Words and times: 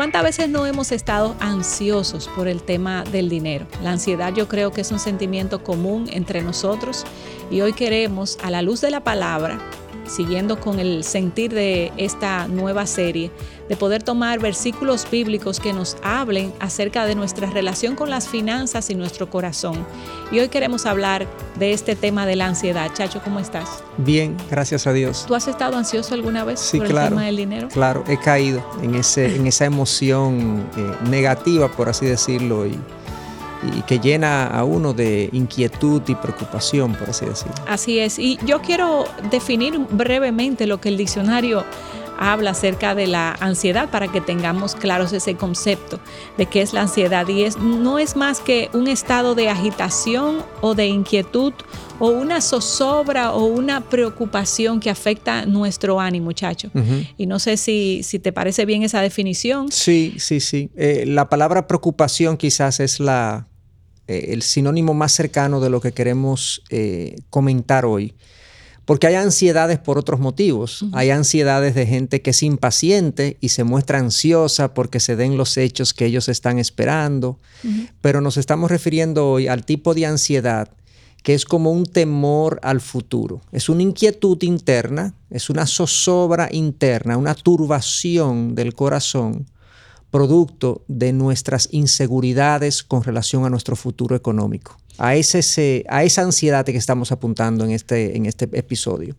¿Cuántas 0.00 0.22
veces 0.22 0.48
no 0.48 0.64
hemos 0.64 0.92
estado 0.92 1.36
ansiosos 1.40 2.26
por 2.28 2.48
el 2.48 2.62
tema 2.62 3.04
del 3.04 3.28
dinero? 3.28 3.66
La 3.82 3.90
ansiedad 3.90 4.32
yo 4.32 4.48
creo 4.48 4.72
que 4.72 4.80
es 4.80 4.90
un 4.92 4.98
sentimiento 4.98 5.62
común 5.62 6.08
entre 6.10 6.40
nosotros 6.40 7.04
y 7.50 7.60
hoy 7.60 7.74
queremos, 7.74 8.38
a 8.42 8.50
la 8.50 8.62
luz 8.62 8.80
de 8.80 8.90
la 8.90 9.04
palabra, 9.04 9.58
siguiendo 10.10 10.60
con 10.60 10.78
el 10.78 11.04
sentir 11.04 11.52
de 11.54 11.92
esta 11.96 12.48
nueva 12.48 12.86
serie, 12.86 13.30
de 13.68 13.76
poder 13.76 14.02
tomar 14.02 14.40
versículos 14.40 15.06
bíblicos 15.10 15.60
que 15.60 15.72
nos 15.72 15.96
hablen 16.02 16.52
acerca 16.58 17.06
de 17.06 17.14
nuestra 17.14 17.48
relación 17.48 17.94
con 17.94 18.10
las 18.10 18.28
finanzas 18.28 18.90
y 18.90 18.94
nuestro 18.94 19.30
corazón. 19.30 19.86
Y 20.32 20.40
hoy 20.40 20.48
queremos 20.48 20.86
hablar 20.86 21.26
de 21.58 21.72
este 21.72 21.94
tema 21.94 22.26
de 22.26 22.36
la 22.36 22.46
ansiedad. 22.46 22.90
Chacho, 22.92 23.20
¿cómo 23.22 23.38
estás? 23.38 23.84
Bien, 23.98 24.36
gracias 24.50 24.86
a 24.86 24.92
Dios. 24.92 25.24
¿Tú 25.26 25.34
has 25.34 25.46
estado 25.46 25.76
ansioso 25.76 26.14
alguna 26.14 26.44
vez 26.44 26.58
sí, 26.58 26.78
por 26.78 26.88
claro, 26.88 27.06
el 27.06 27.12
tema 27.12 27.26
del 27.26 27.36
dinero? 27.36 27.68
Claro, 27.68 28.04
he 28.08 28.18
caído 28.18 28.64
en, 28.82 28.96
ese, 28.96 29.36
en 29.36 29.46
esa 29.46 29.66
emoción 29.66 30.68
eh, 30.76 31.08
negativa, 31.08 31.68
por 31.68 31.88
así 31.88 32.06
decirlo, 32.06 32.66
y, 32.66 32.78
y 33.62 33.82
que 33.82 33.98
llena 33.98 34.46
a 34.46 34.64
uno 34.64 34.92
de 34.92 35.28
inquietud 35.32 36.02
y 36.06 36.14
preocupación, 36.14 36.94
por 36.94 37.10
así 37.10 37.26
decirlo. 37.26 37.54
Así 37.68 37.98
es. 37.98 38.18
Y 38.18 38.38
yo 38.46 38.60
quiero 38.60 39.04
definir 39.30 39.78
brevemente 39.90 40.66
lo 40.66 40.80
que 40.80 40.88
el 40.88 40.96
diccionario 40.96 41.64
habla 42.20 42.50
acerca 42.50 42.94
de 42.94 43.06
la 43.06 43.32
ansiedad 43.40 43.88
para 43.88 44.08
que 44.08 44.20
tengamos 44.20 44.74
claros 44.74 45.12
ese 45.14 45.36
concepto 45.36 45.98
de 46.36 46.44
qué 46.44 46.60
es 46.60 46.74
la 46.74 46.82
ansiedad. 46.82 47.26
Y 47.26 47.44
es, 47.44 47.56
no 47.56 47.98
es 47.98 48.14
más 48.14 48.40
que 48.40 48.68
un 48.74 48.88
estado 48.88 49.34
de 49.34 49.48
agitación 49.48 50.42
o 50.60 50.74
de 50.74 50.86
inquietud 50.86 51.54
o 51.98 52.10
una 52.10 52.42
zozobra 52.42 53.32
o 53.32 53.46
una 53.46 53.80
preocupación 53.88 54.80
que 54.80 54.90
afecta 54.90 55.46
nuestro 55.46 55.98
ánimo, 55.98 56.26
muchacho. 56.26 56.70
Uh 56.74 56.78
-huh. 56.80 57.14
Y 57.16 57.26
no 57.26 57.38
sé 57.38 57.56
si, 57.56 58.02
si, 58.02 58.18
te 58.18 58.32
parece 58.32 58.66
bien 58.66 58.82
esa 58.82 59.00
definición. 59.00 59.72
Sí, 59.72 60.14
sí, 60.18 60.40
sí. 60.40 60.70
Eh, 60.76 61.04
la 61.06 61.28
palabra 61.30 61.66
preocupación 61.66 62.36
quizás 62.36 62.80
es 62.80 63.00
la, 63.00 63.49
eh, 64.10 64.32
el 64.32 64.42
sinónimo 64.42 64.92
más 64.92 65.12
cercano 65.12 65.60
de 65.60 65.70
lo 65.70 65.80
que 65.80 65.92
queremos 65.92 66.64
eh, 66.68 67.14
comentar 67.30 67.84
hoy. 67.84 68.12
Porque 68.84 69.06
hay 69.06 69.14
ansiedades 69.14 69.78
por 69.78 69.98
otros 69.98 70.18
motivos. 70.18 70.82
Uh 70.82 70.86
-huh. 70.86 70.90
Hay 70.94 71.10
ansiedades 71.10 71.76
de 71.76 71.86
gente 71.86 72.20
que 72.20 72.30
es 72.30 72.42
impaciente 72.42 73.36
y 73.40 73.50
se 73.50 73.62
muestra 73.62 74.00
ansiosa 74.00 74.74
porque 74.74 74.98
se 74.98 75.14
den 75.14 75.36
los 75.36 75.56
hechos 75.56 75.94
que 75.94 76.06
ellos 76.06 76.28
están 76.28 76.58
esperando. 76.58 77.38
Uh 77.62 77.68
-huh. 77.68 77.88
Pero 78.00 78.20
nos 78.20 78.36
estamos 78.36 78.68
refiriendo 78.68 79.30
hoy 79.30 79.46
al 79.46 79.64
tipo 79.64 79.94
de 79.94 80.06
ansiedad 80.06 80.68
que 81.22 81.34
es 81.34 81.44
como 81.44 81.70
un 81.70 81.84
temor 81.84 82.58
al 82.62 82.80
futuro. 82.80 83.42
Es 83.52 83.68
una 83.68 83.82
inquietud 83.82 84.42
interna, 84.42 85.12
es 85.30 85.50
una 85.50 85.66
zozobra 85.66 86.48
interna, 86.50 87.16
una 87.16 87.34
turbación 87.34 88.54
del 88.56 88.74
corazón 88.74 89.46
producto 90.10 90.82
de 90.88 91.12
nuestras 91.12 91.68
inseguridades 91.70 92.82
con 92.82 93.02
relación 93.02 93.44
a 93.44 93.50
nuestro 93.50 93.76
futuro 93.76 94.16
económico. 94.16 94.76
A, 94.98 95.14
ese, 95.14 95.84
a 95.88 96.04
esa 96.04 96.22
ansiedad 96.22 96.64
que 96.64 96.76
estamos 96.76 97.10
apuntando 97.12 97.64
en 97.64 97.70
este, 97.70 98.16
en 98.16 98.26
este 98.26 98.48
episodio. 98.52 99.16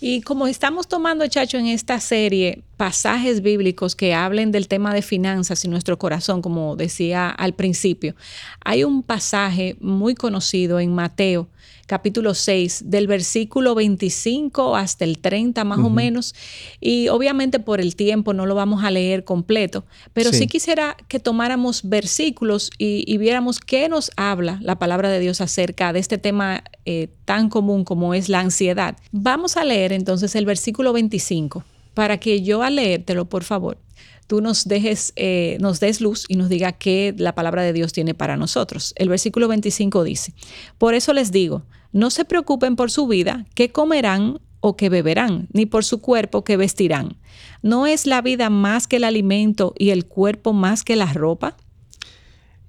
Y 0.00 0.20
como 0.20 0.46
estamos 0.46 0.88
tomando, 0.88 1.26
Chacho, 1.26 1.56
en 1.56 1.66
esta 1.66 2.00
serie 2.00 2.62
pasajes 2.76 3.40
bíblicos 3.40 3.96
que 3.96 4.14
hablen 4.14 4.52
del 4.52 4.68
tema 4.68 4.92
de 4.92 5.00
finanzas 5.00 5.64
y 5.64 5.68
nuestro 5.68 5.98
corazón, 5.98 6.42
como 6.42 6.76
decía 6.76 7.30
al 7.30 7.54
principio, 7.54 8.14
hay 8.62 8.84
un 8.84 9.02
pasaje 9.02 9.76
muy 9.80 10.14
conocido 10.14 10.80
en 10.80 10.94
Mateo 10.94 11.48
capítulo 11.86 12.34
6, 12.34 12.84
del 12.86 13.06
versículo 13.06 13.74
25 13.74 14.76
hasta 14.76 15.04
el 15.04 15.18
30 15.18 15.64
más 15.64 15.78
uh 15.78 15.82
-huh. 15.82 15.86
o 15.86 15.90
menos. 15.90 16.34
Y 16.80 17.08
obviamente 17.08 17.60
por 17.60 17.80
el 17.80 17.96
tiempo 17.96 18.34
no 18.34 18.46
lo 18.46 18.54
vamos 18.54 18.84
a 18.84 18.90
leer 18.90 19.24
completo, 19.24 19.84
pero 20.12 20.32
sí, 20.32 20.38
sí 20.40 20.46
quisiera 20.46 20.96
que 21.08 21.20
tomáramos 21.20 21.88
versículos 21.88 22.70
y, 22.78 23.04
y, 23.06 23.18
viéramos 23.18 23.60
qué 23.60 23.88
nos 23.88 24.10
habla 24.16 24.58
la 24.62 24.78
palabra 24.78 25.08
de 25.08 25.20
Dios 25.20 25.40
acerca 25.40 25.92
de 25.92 26.00
este 26.00 26.18
tema 26.18 26.64
eh, 26.84 27.08
tan 27.24 27.48
común 27.48 27.84
como 27.84 28.14
es 28.14 28.28
la 28.28 28.40
ansiedad. 28.40 28.96
Vamos 29.12 29.56
a 29.56 29.64
leer 29.64 29.92
entonces 29.92 30.34
el 30.34 30.46
versículo 30.46 30.92
25 30.92 31.64
para 31.94 32.18
que 32.18 32.42
yo 32.42 32.62
al 32.62 32.76
leértelo, 32.76 33.24
por 33.24 33.42
favor, 33.42 33.78
tú 34.26 34.40
nos 34.40 34.66
dejes, 34.66 35.12
eh, 35.16 35.56
nos 35.60 35.80
des 35.80 36.00
luz 36.00 36.24
y 36.28 36.36
nos 36.36 36.48
diga 36.48 36.72
qué 36.72 37.14
la 37.16 37.34
palabra 37.34 37.62
de 37.62 37.72
Dios 37.72 37.92
tiene 37.92 38.14
para 38.14 38.36
nosotros. 38.36 38.92
El 38.96 39.08
versículo 39.08 39.48
25 39.48 40.04
dice, 40.04 40.34
por 40.78 40.94
eso 40.94 41.12
les 41.12 41.32
digo, 41.32 41.64
no 41.92 42.10
se 42.10 42.24
preocupen 42.24 42.76
por 42.76 42.90
su 42.90 43.06
vida, 43.06 43.46
qué 43.54 43.70
comerán 43.70 44.40
o 44.60 44.76
qué 44.76 44.88
beberán, 44.88 45.48
ni 45.52 45.66
por 45.66 45.84
su 45.84 46.00
cuerpo 46.00 46.44
qué 46.44 46.56
vestirán. 46.56 47.16
¿No 47.62 47.86
es 47.86 48.06
la 48.06 48.20
vida 48.20 48.50
más 48.50 48.86
que 48.86 48.96
el 48.96 49.04
alimento 49.04 49.74
y 49.78 49.90
el 49.90 50.06
cuerpo 50.06 50.52
más 50.52 50.82
que 50.82 50.96
la 50.96 51.12
ropa? 51.12 51.56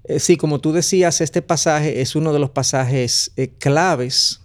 Eh, 0.04 0.20
sí, 0.20 0.38
como 0.38 0.60
tú 0.60 0.72
decías, 0.72 1.22
este 1.22 1.42
pasaje 1.42 2.02
es 2.02 2.16
uno 2.16 2.34
de 2.34 2.40
los 2.40 2.52
pasajes 2.52 3.32
eh, 3.36 3.50
claves 3.58 4.42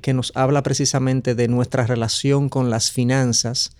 que 0.00 0.14
nos 0.14 0.32
habla 0.34 0.62
precisamente 0.62 1.34
de 1.34 1.48
nuestra 1.48 1.86
relación 1.86 2.48
con 2.48 2.70
las 2.70 2.90
finanzas. 2.90 3.72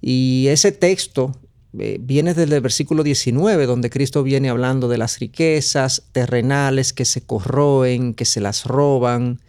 Y 0.00 0.48
ese 0.48 0.72
texto 0.72 1.38
eh, 1.78 1.98
viene 2.00 2.34
desde 2.34 2.56
el 2.56 2.60
versículo 2.60 3.02
19, 3.02 3.66
donde 3.66 3.90
Cristo 3.90 4.22
viene 4.22 4.50
hablando 4.50 4.88
de 4.88 4.98
las 4.98 5.18
riquezas 5.18 6.02
terrenales 6.12 6.92
que 6.92 7.04
se 7.04 7.20
corroen, 7.20 8.14
que 8.14 8.24
se 8.24 8.40
las 8.40 8.64
roban, 8.64 9.40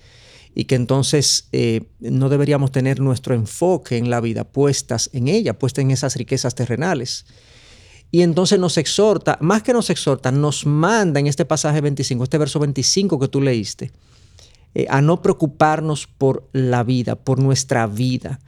y 0.54 0.66
que 0.66 0.76
entonces 0.76 1.48
eh, 1.52 1.84
no 2.00 2.30
deberíamos 2.30 2.72
tener 2.72 3.00
nuestro 3.00 3.34
enfoque 3.34 3.98
en 3.98 4.10
la 4.10 4.20
vida 4.20 4.44
puestas 4.44 5.10
en 5.14 5.28
ella, 5.28 5.58
puestas 5.58 5.84
en 5.84 5.92
esas 5.92 6.16
riquezas 6.16 6.56
terrenales. 6.56 7.26
Y 8.12 8.24
entonces 8.24 8.60
nos 8.60 8.78
exhorta, 8.78 9.38
más 9.40 9.64
que 9.64 9.72
nos 9.72 9.90
exhorta, 9.90 10.32
nos 10.32 10.66
manda 10.66 11.20
en 11.20 11.28
este 11.28 11.46
pasaje 11.46 11.80
25, 11.80 12.26
este 12.26 12.38
verso 12.38 12.60
25 12.60 13.18
que 13.18 13.28
tú 13.30 13.40
leíste, 13.40 13.92
eh, 14.76 14.86
a 14.90 15.02
no 15.02 15.22
preocuparnos 15.22 16.08
por 16.08 16.50
la 16.52 16.84
vida, 16.84 17.16
por 17.16 17.40
nuestra 17.40 17.88
vida. 17.88 18.40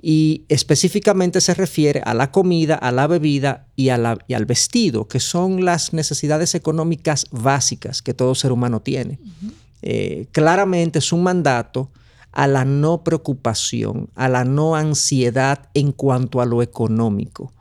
Y 0.00 0.44
específicamente 0.48 1.40
se 1.40 1.54
refiere 1.54 2.02
a 2.04 2.12
la 2.12 2.30
comida, 2.30 2.74
a 2.74 2.92
la 2.92 3.06
bebida 3.06 3.66
y, 3.76 3.88
a 3.88 3.96
la, 3.96 4.18
y 4.28 4.34
al 4.34 4.44
vestido, 4.44 5.08
que 5.08 5.20
son 5.20 5.64
las 5.64 5.92
necesidades 5.92 6.54
económicas 6.54 7.26
básicas 7.30 8.02
que 8.02 8.14
todo 8.14 8.34
ser 8.34 8.52
humano 8.52 8.80
tiene. 8.80 9.18
Uh 9.22 9.26
-huh. 9.26 9.52
Eh, 9.82 10.26
claramente 10.32 10.98
es 10.98 11.12
un 11.12 11.22
mandato 11.22 11.90
a 12.32 12.46
la 12.46 12.64
no 12.64 13.04
preocupación, 13.04 14.10
a 14.14 14.28
la 14.28 14.44
no 14.44 14.74
ansiedad 14.74 15.68
en 15.74 15.92
cuanto 15.92 16.40
a 16.40 16.46
lo 16.46 16.62
económico, 16.62 17.52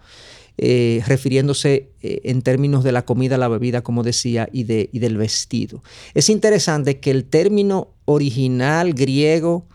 eh, 0.57 1.03
refiriéndose 1.07 1.91
eh, 2.02 2.22
en 2.25 2.41
términos 2.41 2.84
de 2.84 2.91
la 2.91 3.06
comida, 3.06 3.38
la 3.38 3.47
bebida, 3.47 3.81
como 3.81 4.03
decía, 4.03 4.50
y, 4.52 4.63
de, 4.63 4.90
y 4.91 5.00
del 5.00 5.17
vestido. 5.17 5.84
Es 6.13 6.29
interesante 6.29 7.00
que 7.00 7.12
el 7.12 7.25
término 7.25 7.90
original 8.06 8.94
griego 8.94 9.67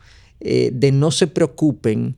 de 0.42 0.90
no 0.90 1.10
se 1.10 1.26
preocupen 1.26 2.16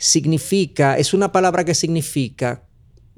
significa, 0.00 0.96
es 0.96 1.12
una 1.12 1.30
palabra 1.30 1.64
que 1.64 1.74
significa 1.74 2.64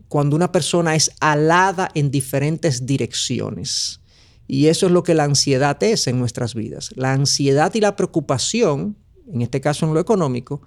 cuando 0.09 0.37
una 0.37 0.51
persona 0.53 0.95
es 0.97 1.13
alada 1.21 1.89
en 1.95 2.11
diferentes 2.11 2.85
direcciones. 2.85 4.01
Y 4.49 4.67
eso 4.67 4.87
es 4.87 4.93
lo 4.93 5.05
que 5.05 5.15
la 5.15 5.25
ansiedad 5.25 5.81
es 5.83 6.09
en 6.09 6.19
nuestras 6.19 6.55
vidas. 6.55 6.91
La 6.97 7.13
ansiedad 7.13 7.73
y 7.75 7.81
la 7.81 7.97
preocupación, 7.97 8.97
en 9.33 9.43
este 9.43 9.61
caso 9.61 9.87
en 9.87 9.95
lo 9.95 10.01
económico, 10.01 10.61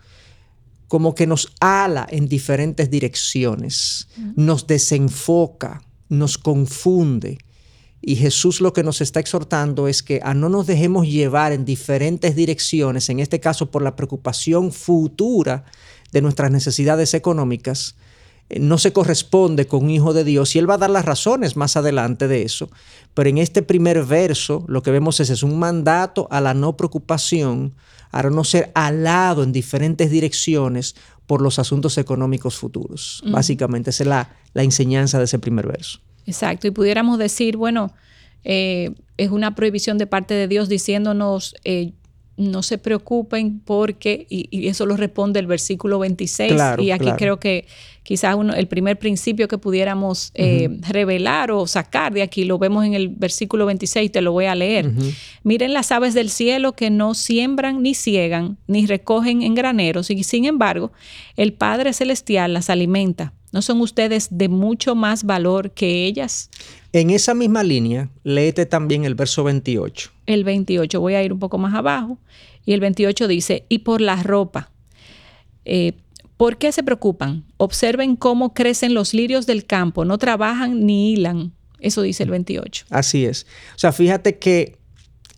como 0.87 1.13
que 1.13 1.27
nos 1.27 1.53
ala 1.59 2.07
en 2.09 2.27
diferentes 2.27 2.89
direcciones, 2.89 4.07
nos 4.35 4.67
desenfoca, 4.67 5.83
nos 6.07 6.37
confunde. 6.37 7.37
Y 8.07 8.17
Jesús 8.17 8.61
lo 8.61 8.71
que 8.71 8.83
nos 8.83 9.01
está 9.01 9.19
exhortando 9.19 9.87
es 9.87 10.03
que 10.03 10.21
a 10.23 10.35
no 10.35 10.47
nos 10.47 10.67
dejemos 10.67 11.07
llevar 11.07 11.51
en 11.53 11.65
diferentes 11.65 12.35
direcciones, 12.35 13.09
en 13.09 13.19
este 13.19 13.39
caso 13.39 13.71
por 13.71 13.81
la 13.81 13.95
preocupación 13.95 14.71
futura 14.71 15.65
de 16.11 16.21
nuestras 16.21 16.51
necesidades 16.51 17.15
económicas, 17.15 17.95
no 18.59 18.77
se 18.77 18.93
corresponde 18.93 19.65
con 19.65 19.85
un 19.85 19.89
hijo 19.89 20.13
de 20.13 20.23
Dios 20.23 20.55
y 20.55 20.59
él 20.59 20.69
va 20.69 20.75
a 20.75 20.77
dar 20.77 20.91
las 20.91 21.03
razones 21.03 21.55
más 21.55 21.77
adelante 21.77 22.27
de 22.27 22.43
eso. 22.43 22.69
Pero 23.15 23.27
en 23.27 23.39
este 23.39 23.63
primer 23.63 24.05
verso 24.05 24.65
lo 24.67 24.83
que 24.83 24.91
vemos 24.91 25.19
es, 25.19 25.31
es 25.31 25.41
un 25.41 25.57
mandato 25.57 26.27
a 26.29 26.41
la 26.41 26.53
no 26.53 26.77
preocupación, 26.77 27.73
a 28.11 28.21
no 28.21 28.43
ser 28.43 28.71
alado 28.75 29.41
en 29.41 29.51
diferentes 29.51 30.11
direcciones 30.11 30.95
por 31.25 31.41
los 31.41 31.57
asuntos 31.57 31.97
económicos 31.97 32.55
futuros. 32.55 33.23
Básicamente 33.25 33.89
esa 33.89 34.03
es 34.03 34.07
la, 34.07 34.35
la, 34.53 34.61
enseñanza 34.61 35.17
de 35.17 35.25
ese 35.25 35.39
primer 35.39 35.65
verso. 35.65 36.04
Exacto, 36.25 36.67
y 36.67 36.71
pudiéramos 36.71 37.17
decir, 37.19 37.57
bueno, 37.57 37.93
eh, 38.43 38.91
es 39.17 39.29
una 39.31 39.55
prohibición 39.55 39.97
de 39.97 40.07
parte 40.07 40.33
de 40.33 40.47
Dios 40.47 40.69
diciéndonos... 40.69 41.55
Eh, 41.63 41.93
no 42.37 42.63
se 42.63 42.77
preocupen 42.77 43.61
porque, 43.63 44.27
y, 44.29 44.47
y, 44.51 44.67
eso 44.67 44.85
lo 44.85 44.97
responde 44.97 45.39
el 45.39 45.47
versículo 45.47 45.99
26, 45.99 46.53
claro, 46.53 46.83
y 46.83 46.91
aquí 46.91 47.05
claro. 47.05 47.17
creo 47.17 47.39
que 47.39 47.65
quizás 48.03 48.35
uno, 48.35 48.53
el 48.53 48.67
primer 48.67 48.99
principio 48.99 49.47
que 49.47 49.57
pudiéramos 49.57 50.31
eh, 50.35 50.67
uh 50.67 50.73
-huh. 50.73 50.87
revelar 50.89 51.51
o 51.51 51.65
sacar 51.65 52.13
de 52.13 52.21
aquí, 52.21 52.43
lo 52.43 52.59
vemos 52.59 52.85
en 52.85 52.93
el 52.93 53.09
versículo 53.09 53.65
26, 53.65 54.11
te 54.11 54.21
lo 54.21 54.31
voy 54.31 54.45
a 54.45 54.55
leer. 54.55 54.87
Uh 54.87 54.91
-huh. 54.91 55.15
Miren 55.43 55.73
las 55.73 55.91
aves 55.91 56.13
del 56.13 56.29
cielo 56.29 56.73
que 56.73 56.89
no 56.89 57.13
siembran 57.13 57.81
ni 57.81 57.93
ciegan, 57.93 58.57
ni 58.67 58.85
recogen 58.85 59.41
en 59.41 59.55
graneros, 59.55 60.09
y 60.11 60.23
sin 60.23 60.45
embargo, 60.45 60.91
el 61.37 61.53
Padre 61.53 61.93
Celestial 61.93 62.53
las 62.53 62.69
alimenta. 62.69 63.33
¿No 63.55 63.61
son 63.61 63.79
ustedes 63.79 64.27
de 64.31 64.49
mucho 64.49 64.95
más 64.95 65.23
valor 65.23 65.71
que 65.71 66.05
ellas? 66.05 66.49
En 66.91 67.09
esa 67.09 67.33
misma 67.33 67.63
línea, 67.63 68.09
léete 68.25 68.65
también 68.65 69.05
el 69.05 69.15
verso 69.15 69.45
28. 69.45 70.11
El 70.25 70.43
28, 70.43 70.99
voy 70.99 71.13
a 71.13 71.23
ir 71.23 71.31
un 71.31 71.39
poco 71.39 71.57
más 71.57 71.73
abajo. 71.73 72.19
Y 72.65 72.73
el 72.73 72.81
28 72.81 73.29
dice, 73.29 73.63
y 73.69 73.79
por 73.79 74.01
la 74.01 74.21
ropa. 74.21 74.71
Eh, 75.63 75.93
¿Por 76.35 76.57
qué 76.57 76.73
se 76.73 76.83
preocupan? 76.83 77.45
Observen 77.55 78.17
cómo 78.17 78.53
crecen 78.53 78.93
los 78.93 79.13
lirios 79.13 79.45
del 79.45 79.65
campo, 79.65 80.03
no 80.03 80.17
trabajan 80.17 80.85
ni 80.85 81.13
hilan. 81.13 81.53
Eso 81.79 82.01
dice 82.01 82.23
el 82.23 82.31
28. 82.31 82.87
Así 82.89 83.23
es. 83.23 83.47
O 83.73 83.79
sea, 83.79 83.93
fíjate 83.93 84.37
que 84.37 84.77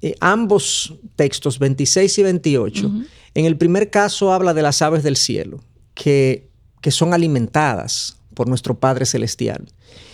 eh, 0.01 0.15
ambos 0.21 0.95
textos, 1.15 1.59
26 1.59 2.17
y 2.17 2.23
28, 2.23 2.91
en 3.35 3.45
el 3.45 3.57
primer 3.57 3.91
caso 3.91 4.33
habla 4.33 4.55
de 4.55 4.63
las 4.63 4.81
aves 4.81 5.03
del 5.03 5.17
cielo, 5.17 5.59
que, 5.93 6.46
que 6.81 6.91
son 6.91 7.13
alimentadas 7.13 8.17
por 8.33 8.47
nuestro 8.47 8.79
Padre 8.79 9.05
Celestial. 9.05 9.67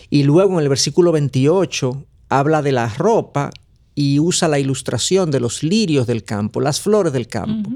Y 0.10 0.24
luego 0.24 0.54
en 0.54 0.64
el 0.64 0.70
versículo 0.70 1.12
28 1.12 2.06
habla 2.30 2.62
de 2.62 2.72
la 2.72 2.88
ropa 2.88 3.52
y 3.96 4.20
usa 4.20 4.48
la 4.48 4.60
ilustración 4.60 5.32
de 5.32 5.40
los 5.40 5.64
lirios 5.64 6.08
del 6.08 6.24
campo, 6.24 6.62
las 6.62 6.82
flores 6.82 7.14
del 7.14 7.28
campo 7.28 7.70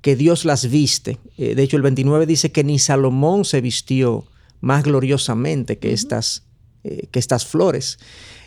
que 0.00 0.16
Dios 0.16 0.44
las 0.44 0.70
viste. 0.70 1.18
Eh, 1.36 1.54
de 1.54 1.62
hecho, 1.62 1.76
el 1.76 1.82
29 1.82 2.26
dice 2.26 2.52
que 2.52 2.64
ni 2.64 2.78
Salomón 2.78 3.44
se 3.44 3.60
vistió 3.60 4.24
más 4.60 4.84
gloriosamente 4.84 5.78
que, 5.78 5.92
estas, 5.92 6.44
eh, 6.84 7.06
que 7.10 7.18
estas 7.18 7.46
flores. 7.46 7.98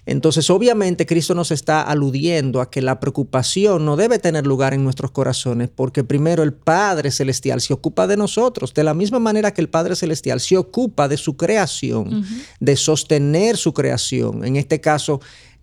Entonces, 0.05 0.49
obviamente, 0.49 1.05
Cristo 1.05 1.33
nos 1.33 1.51
está 1.51 1.81
aludiendo 1.81 2.59
a 2.59 2.69
que 2.69 2.81
la 2.81 2.99
preocupación 2.99 3.85
no 3.85 3.95
debe 3.95 4.19
tener 4.19 4.45
lugar 4.45 4.73
en 4.73 4.83
nuestros 4.83 5.11
corazones, 5.11 5.69
porque 5.73 6.03
primero 6.03 6.43
el 6.43 6.53
Padre 6.53 7.09
Celestial 7.09 7.61
se 7.61 7.73
ocupa 7.73 8.05
de 8.05 8.17
nosotros, 8.17 8.73
de 8.73 8.83
la 8.83 8.93
misma 8.93 9.19
manera 9.19 9.53
que 9.53 9.61
el 9.61 9.69
Padre 9.69 9.95
Celestial 9.95 10.41
se 10.41 10.57
ocupa 10.57 11.07
de 11.07 11.17
su 11.17 11.37
creación, 11.37 12.25
de 12.59 12.75
sostener 12.75 13.55
su 13.55 13.73
creación. 13.73 14.43
En 14.43 14.57
este 14.57 14.81
caso, 14.81 15.21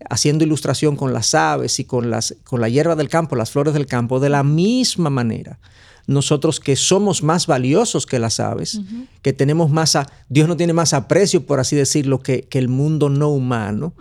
haciendo 0.09 0.45
ilustración 0.45 0.97
con 0.97 1.13
las 1.13 1.35
aves 1.35 1.79
y 1.79 1.85
con, 1.85 2.09
las, 2.09 2.35
con 2.45 2.63
la 2.63 2.71
hierba 2.71 2.97
del 2.97 3.11
campo, 3.11 3.37
las 3.37 3.51
flores 3.51 3.75
del 3.75 3.87
campo, 3.87 4.21
de 4.21 4.31
la 4.31 4.43
misma 4.43 5.11
manera 5.11 5.59
nosotros 6.11 6.59
que 6.59 6.75
somos 6.75 7.23
más 7.23 7.47
valiosos 7.47 8.05
que 8.05 8.19
las 8.19 8.41
aves, 8.41 8.81
que 9.23 9.33
tenemos 9.33 9.71
más, 9.71 9.95
a, 9.95 10.11
Dios 10.29 10.49
no 10.49 10.57
tiene 10.57 10.73
más 10.73 10.93
aprecio, 10.93 11.47
por 11.47 11.61
así 11.61 11.77
decirlo, 11.77 12.19
que, 12.19 12.43
que 12.43 12.59
el 12.59 12.69
mundo 12.69 13.09
no 13.09 13.29
humano, 13.29 13.95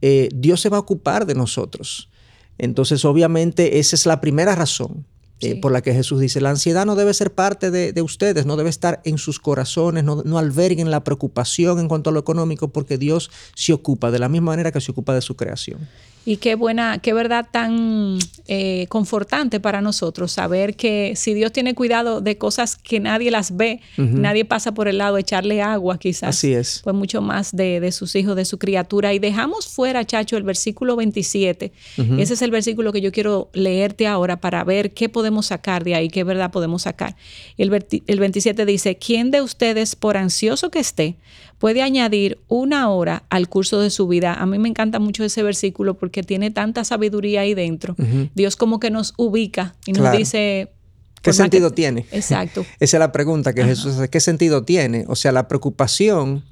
eh, 0.00 0.30
Dios 0.34 0.62
se 0.62 0.70
va 0.70 0.78
a 0.78 0.80
ocupar 0.80 1.26
de 1.26 1.34
nosotros. 1.34 2.08
Entonces, 2.56 3.04
obviamente, 3.04 3.78
esa 3.78 3.96
es 3.96 4.06
la 4.06 4.20
primera 4.20 4.54
razón 4.54 5.04
eh, 5.40 5.60
por 5.60 5.72
la 5.72 5.82
que 5.82 5.92
Jesús 5.92 6.20
dice, 6.20 6.40
la 6.40 6.50
ansiedad 6.50 6.86
no 6.86 6.94
debe 6.94 7.12
ser 7.12 7.34
parte 7.34 7.70
de, 7.70 8.00
ustedes, 8.00 8.46
no 8.46 8.56
debe 8.56 8.70
estar 8.70 9.02
en 9.04 9.18
sus 9.18 9.38
corazones, 9.38 10.04
no, 10.04 10.22
no, 10.24 10.38
alberguen 10.38 10.90
la 10.90 11.04
preocupación 11.04 11.80
en 11.80 11.88
cuanto 11.88 12.10
a 12.10 12.12
lo 12.14 12.20
económico, 12.20 12.68
porque 12.68 12.96
Dios 12.96 13.30
se 13.54 13.74
ocupa 13.74 14.10
de 14.10 14.20
la 14.20 14.28
misma 14.30 14.52
manera 14.52 14.72
que 14.72 14.80
se 14.80 14.90
ocupa 14.90 15.14
de 15.14 15.20
su 15.20 15.36
creación. 15.36 15.86
Y 16.24 16.36
qué 16.36 16.54
buena, 16.54 16.98
qué 16.98 17.12
verdad 17.12 17.46
tan 17.50 18.18
eh, 18.46 18.86
confortante 18.88 19.58
para 19.58 19.80
nosotros 19.80 20.30
saber 20.30 20.76
que 20.76 21.14
si 21.16 21.34
Dios 21.34 21.52
tiene 21.52 21.74
cuidado 21.74 22.20
de 22.20 22.38
cosas 22.38 22.76
que 22.76 23.00
nadie 23.00 23.30
las 23.30 23.56
ve, 23.56 23.80
nadie 23.96 24.44
pasa 24.44 24.72
por 24.72 24.86
el 24.86 24.98
lado 24.98 25.18
echarle 25.18 25.62
agua 25.62 25.98
quizás. 25.98 26.36
Así 26.36 26.54
es. 26.54 26.80
Pues 26.84 26.94
mucho 26.94 27.22
más 27.22 27.54
de, 27.56 27.90
sus 27.90 28.14
hijos, 28.14 28.36
de 28.36 28.44
su 28.44 28.58
criatura. 28.58 29.12
Y 29.12 29.18
dejamos 29.18 29.66
fuera, 29.66 30.04
Chacho, 30.04 30.36
el 30.36 30.44
versículo 30.44 30.94
27. 30.94 31.72
Ese 32.18 32.34
es 32.34 32.42
el 32.42 32.52
versículo 32.52 32.92
que 32.92 33.00
yo 33.00 33.10
quiero 33.10 33.50
leerte 33.52 34.06
ahora 34.06 34.40
para 34.40 34.62
ver 34.62 34.92
qué 34.92 35.08
podemos 35.08 35.46
sacar 35.46 35.82
de 35.82 35.96
ahí, 35.96 36.08
qué 36.08 36.22
verdad 36.22 36.52
podemos 36.52 36.82
sacar. 36.82 37.16
El, 37.58 37.72
el 38.06 38.20
27 38.20 38.64
dice, 38.64 38.96
¿quién 38.96 39.32
de 39.32 39.40
ustedes, 39.42 39.96
por 39.96 40.16
ansioso 40.16 40.70
que 40.70 40.78
esté, 40.78 41.16
puede 41.62 41.80
añadir 41.80 42.40
una 42.48 42.90
hora 42.90 43.22
al 43.30 43.48
curso 43.48 43.78
de 43.78 43.90
su 43.90 44.08
vida. 44.08 44.34
A 44.34 44.46
mí 44.46 44.58
me 44.58 44.68
encanta 44.68 44.98
mucho 44.98 45.22
ese 45.22 45.44
versículo 45.44 45.94
porque 45.94 46.24
tiene 46.24 46.50
tanta 46.50 46.82
sabiduría 46.82 47.42
ahí 47.42 47.54
dentro. 47.54 47.94
Dios 48.34 48.56
como 48.56 48.80
que 48.80 48.90
nos 48.90 49.14
ubica 49.16 49.76
y 49.86 49.92
nos 49.92 50.10
dice... 50.10 50.72
¿Qué 51.20 51.32
sentido 51.32 51.70
tiene? 51.70 52.04
Exacto. 52.10 52.66
Esa 52.80 52.96
es 52.96 52.98
la 52.98 53.12
pregunta 53.12 53.52
que 53.52 53.62
Jesús 53.62 53.94
hace. 53.94 54.08
¿Qué 54.08 54.18
sentido 54.18 54.64
tiene? 54.64 55.04
O 55.06 55.14
sea, 55.14 55.30
la 55.30 55.46
preocupación 55.46 56.44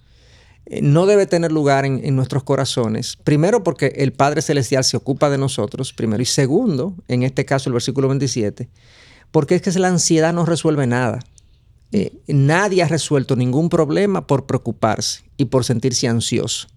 eh, 0.67 0.81
no 0.81 1.07
debe 1.07 1.27
tener 1.27 1.51
lugar 1.51 1.87
en, 1.87 2.01
en, 2.05 2.15
nuestros 2.15 2.45
corazones. 2.45 3.17
Primero 3.17 3.65
porque 3.65 3.87
el 3.97 4.13
Padre 4.13 4.43
Celestial 4.43 4.85
se 4.85 4.97
ocupa 4.97 5.29
de 5.29 5.39
nosotros, 5.39 5.93
primero. 5.93 6.23
Y 6.23 6.27
segundo, 6.27 6.95
en 7.09 7.25
este 7.25 7.45
caso 7.45 7.69
el 7.69 7.73
versículo 7.73 8.07
27, 8.07 8.69
porque 9.33 9.57
es 9.57 9.63
que 9.63 9.73
la 9.73 9.89
ansiedad 9.89 10.33
no 10.33 10.47
resuelve 10.47 10.87
nada. 10.87 11.19
Eh, 11.93 12.13
nadie 12.29 12.83
ha 12.83 12.89
resuelto 12.89 13.35
ningún 13.35 13.69
problema 13.69 14.27
por 14.27 14.47
preocuparse 14.47 15.23
y 15.37 15.47
por 15.47 15.65
sentirse 15.65 16.07
ansioso. 16.07 16.69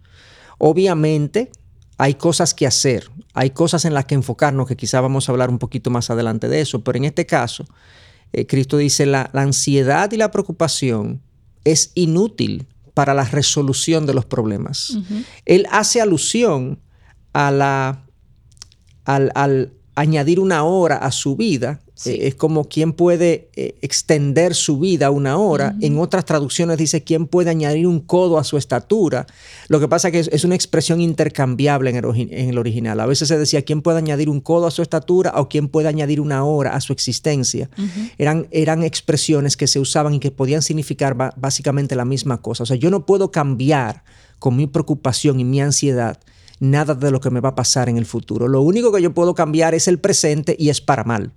Obviamente 0.58 1.52
hay 1.98 2.16
cosas 2.16 2.54
que 2.54 2.66
hacer, 2.66 3.10
hay 3.34 3.52
cosas 3.52 3.86
en 3.86 3.94
las 3.94 4.06
que 4.06 4.16
enfocarnos, 4.16 4.68
que 4.68 4.76
quizá 4.76 5.02
vamos 5.02 5.30
a 5.30 5.32
hablar 5.32 5.50
un 5.50 5.60
poquito 5.60 5.92
más 5.92 6.10
adelante 6.10 6.48
de 6.48 6.62
eso, 6.62 6.84
pero 6.84 6.98
en 6.98 7.06
este 7.06 7.26
caso, 7.28 7.66
eh, 8.32 8.48
Cristo 8.48 8.78
dice, 8.78 9.06
la, 9.06 9.30
ansiedad 9.34 10.12
y 10.12 10.18
la 10.18 10.32
preocupación 10.32 11.22
es 11.64 11.92
inútil 11.94 12.66
para 12.96 13.14
la 13.14 13.24
resolución 13.24 14.06
de 14.06 14.14
los 14.14 14.26
problemas. 14.26 14.98
Él 15.46 15.68
hace 15.72 16.02
alusión 16.02 16.80
a 17.34 17.52
la, 17.52 18.06
al 19.06 19.74
añadir 19.96 20.40
una 20.40 20.64
hora 20.64 20.98
a 20.98 21.12
su 21.12 21.36
vida 21.36 21.83
eh, 22.06 22.28
es 22.28 22.36
como 22.36 22.66
quien 22.66 22.92
puede 22.94 23.50
eh, 23.56 23.76
extender 23.82 24.56
su 24.56 24.80
vida 24.80 25.12
una 25.12 25.38
hora. 25.38 25.76
En 25.80 26.00
otras 26.00 26.26
traducciones 26.26 26.78
dice 26.78 27.04
quién 27.04 27.28
puede 27.28 27.52
añadir 27.52 27.86
un 27.88 28.00
codo 28.00 28.40
a 28.40 28.44
su 28.44 28.58
estatura. 28.58 29.28
Lo 29.68 29.80
que 29.80 29.88
pasa 29.88 30.08
es 30.10 30.28
que 30.28 30.36
es, 30.36 30.44
una 30.44 30.56
expresión 30.56 31.02
intercambiable 31.02 31.92
en 31.92 31.98
el, 31.98 32.58
original. 32.58 33.00
A 33.00 33.06
veces 33.06 33.28
se 33.28 33.38
decía 33.38 33.62
quién 33.62 33.82
puede 33.82 34.00
añadir 34.00 34.30
un 34.30 34.42
codo 34.42 34.68
a 34.68 34.72
su 34.72 34.82
estatura 34.82 35.34
o 35.36 35.48
quién 35.50 35.68
puede 35.68 35.88
añadir 35.88 36.20
una 36.20 36.44
hora 36.44 36.76
a 36.76 36.82
su 36.82 36.94
existencia. 36.94 37.70
eran, 38.18 38.48
eran 38.52 38.84
expresiones 38.84 39.56
que 39.56 39.68
se 39.68 39.80
usaban 39.80 40.16
y 40.16 40.20
que 40.20 40.32
podían 40.32 40.62
significar 40.62 41.16
básicamente 41.38 41.96
la 41.96 42.06
misma 42.06 42.42
cosa. 42.42 42.64
O 42.64 42.66
sea, 42.66 42.76
yo 42.76 42.90
no 42.90 43.06
puedo 43.06 43.32
cambiar 43.32 44.04
con 44.40 44.56
mi 44.56 44.68
preocupación 44.68 45.40
y 45.40 45.46
mi 45.46 45.62
ansiedad 45.62 46.20
nada 46.60 46.96
de 46.96 47.12
lo 47.12 47.20
que 47.20 47.30
me 47.30 47.42
va 47.42 47.50
a 47.50 47.56
pasar 47.56 47.90
en 47.90 47.98
el 47.98 48.06
futuro. 48.06 48.48
Lo 48.48 48.62
único 48.62 48.92
que 48.92 49.02
yo 49.02 49.14
puedo 49.14 49.36
cambiar 49.36 49.76
es 49.76 49.88
el 49.88 50.00
presente 50.00 50.56
y 50.58 50.70
es 50.70 50.82
para 50.82 51.04
mal. 51.04 51.34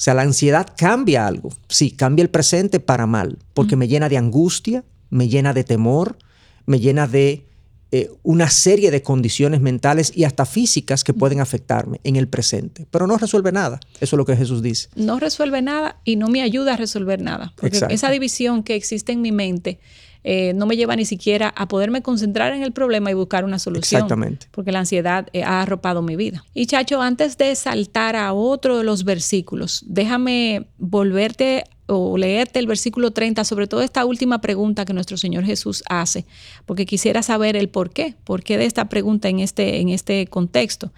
O 0.00 0.02
sea, 0.02 0.14
la 0.14 0.22
ansiedad 0.22 0.66
cambia 0.78 1.26
algo. 1.26 1.50
Sí, 1.68 1.90
cambia 1.90 2.22
el 2.22 2.30
presente 2.30 2.80
para 2.80 3.06
mal, 3.06 3.36
porque 3.52 3.76
me 3.76 3.86
llena 3.86 4.08
de 4.08 4.16
angustia, 4.16 4.82
me 5.10 5.28
llena 5.28 5.52
de 5.52 5.62
temor, 5.62 6.16
me 6.64 6.80
llena 6.80 7.06
de 7.06 7.44
eh, 7.92 8.10
una 8.22 8.48
serie 8.48 8.90
de 8.90 9.02
condiciones 9.02 9.60
mentales 9.60 10.10
y 10.16 10.24
hasta 10.24 10.46
físicas 10.46 11.04
que 11.04 11.12
pueden 11.12 11.40
afectarme 11.40 12.00
en 12.02 12.16
el 12.16 12.28
presente, 12.28 12.86
pero 12.90 13.06
no 13.06 13.18
resuelve 13.18 13.52
nada. 13.52 13.78
Eso 13.96 14.16
es 14.16 14.18
lo 14.18 14.24
que 14.24 14.36
Jesús 14.36 14.62
dice. 14.62 14.88
No 14.94 15.20
resuelve 15.20 15.60
nada 15.60 16.00
y 16.06 16.16
no 16.16 16.28
me 16.28 16.40
ayuda 16.40 16.72
a 16.72 16.76
resolver 16.78 17.20
nada, 17.20 17.52
porque 17.56 17.80
esa 17.90 18.10
división 18.10 18.62
que 18.62 18.76
existe 18.76 19.12
en 19.12 19.20
mi 19.20 19.32
mente 19.32 19.80
eh, 20.22 20.52
no 20.54 20.66
me 20.66 20.76
lleva 20.76 20.96
ni 20.96 21.04
siquiera 21.04 21.52
a 21.56 21.66
poderme 21.66 22.02
concentrar 22.02 22.52
en 22.52 22.62
el 22.62 22.72
problema 22.72 23.10
y 23.10 23.14
buscar 23.14 23.44
una 23.44 23.58
solución. 23.58 24.02
Exactamente. 24.02 24.48
Porque 24.50 24.72
la 24.72 24.80
ansiedad 24.80 25.28
eh, 25.32 25.42
ha 25.42 25.62
arropado 25.62 26.02
mi 26.02 26.16
vida. 26.16 26.44
Y 26.54 26.66
Chacho, 26.66 27.00
antes 27.00 27.38
de 27.38 27.54
saltar 27.54 28.16
a 28.16 28.32
otro 28.32 28.78
de 28.78 28.84
los 28.84 29.04
versículos, 29.04 29.84
déjame 29.86 30.66
volverte 30.78 31.64
o 31.86 32.16
leerte 32.16 32.60
el 32.60 32.66
versículo 32.66 33.10
30, 33.10 33.44
sobre 33.44 33.66
todo 33.66 33.82
esta 33.82 34.04
última 34.04 34.40
pregunta 34.40 34.84
que 34.84 34.92
nuestro 34.92 35.16
Señor 35.16 35.44
Jesús 35.44 35.82
hace, 35.88 36.24
porque 36.64 36.86
quisiera 36.86 37.22
saber 37.22 37.56
el 37.56 37.68
por 37.68 37.90
qué, 37.90 38.14
por 38.22 38.44
qué 38.44 38.58
de 38.58 38.66
esta 38.66 38.88
pregunta 38.88 39.28
en 39.28 39.40
este, 39.40 39.80
en 39.80 39.88
este 39.88 40.26
contexto. 40.28 40.92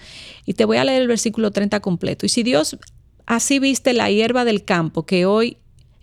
Y 0.44 0.54
te 0.54 0.66
voy 0.66 0.76
a 0.76 0.84
leer 0.84 1.00
el 1.00 1.08
versículo 1.08 1.50
30 1.50 1.80
completo. 1.80 2.26
Y 2.26 2.28
si 2.28 2.42
Dios 2.42 2.76
así 3.24 3.58
viste 3.58 3.94
la 3.94 4.10
hierba 4.10 4.44
del 4.44 4.64
campo 4.64 5.06
que 5.06 5.24
hoy 5.24 5.56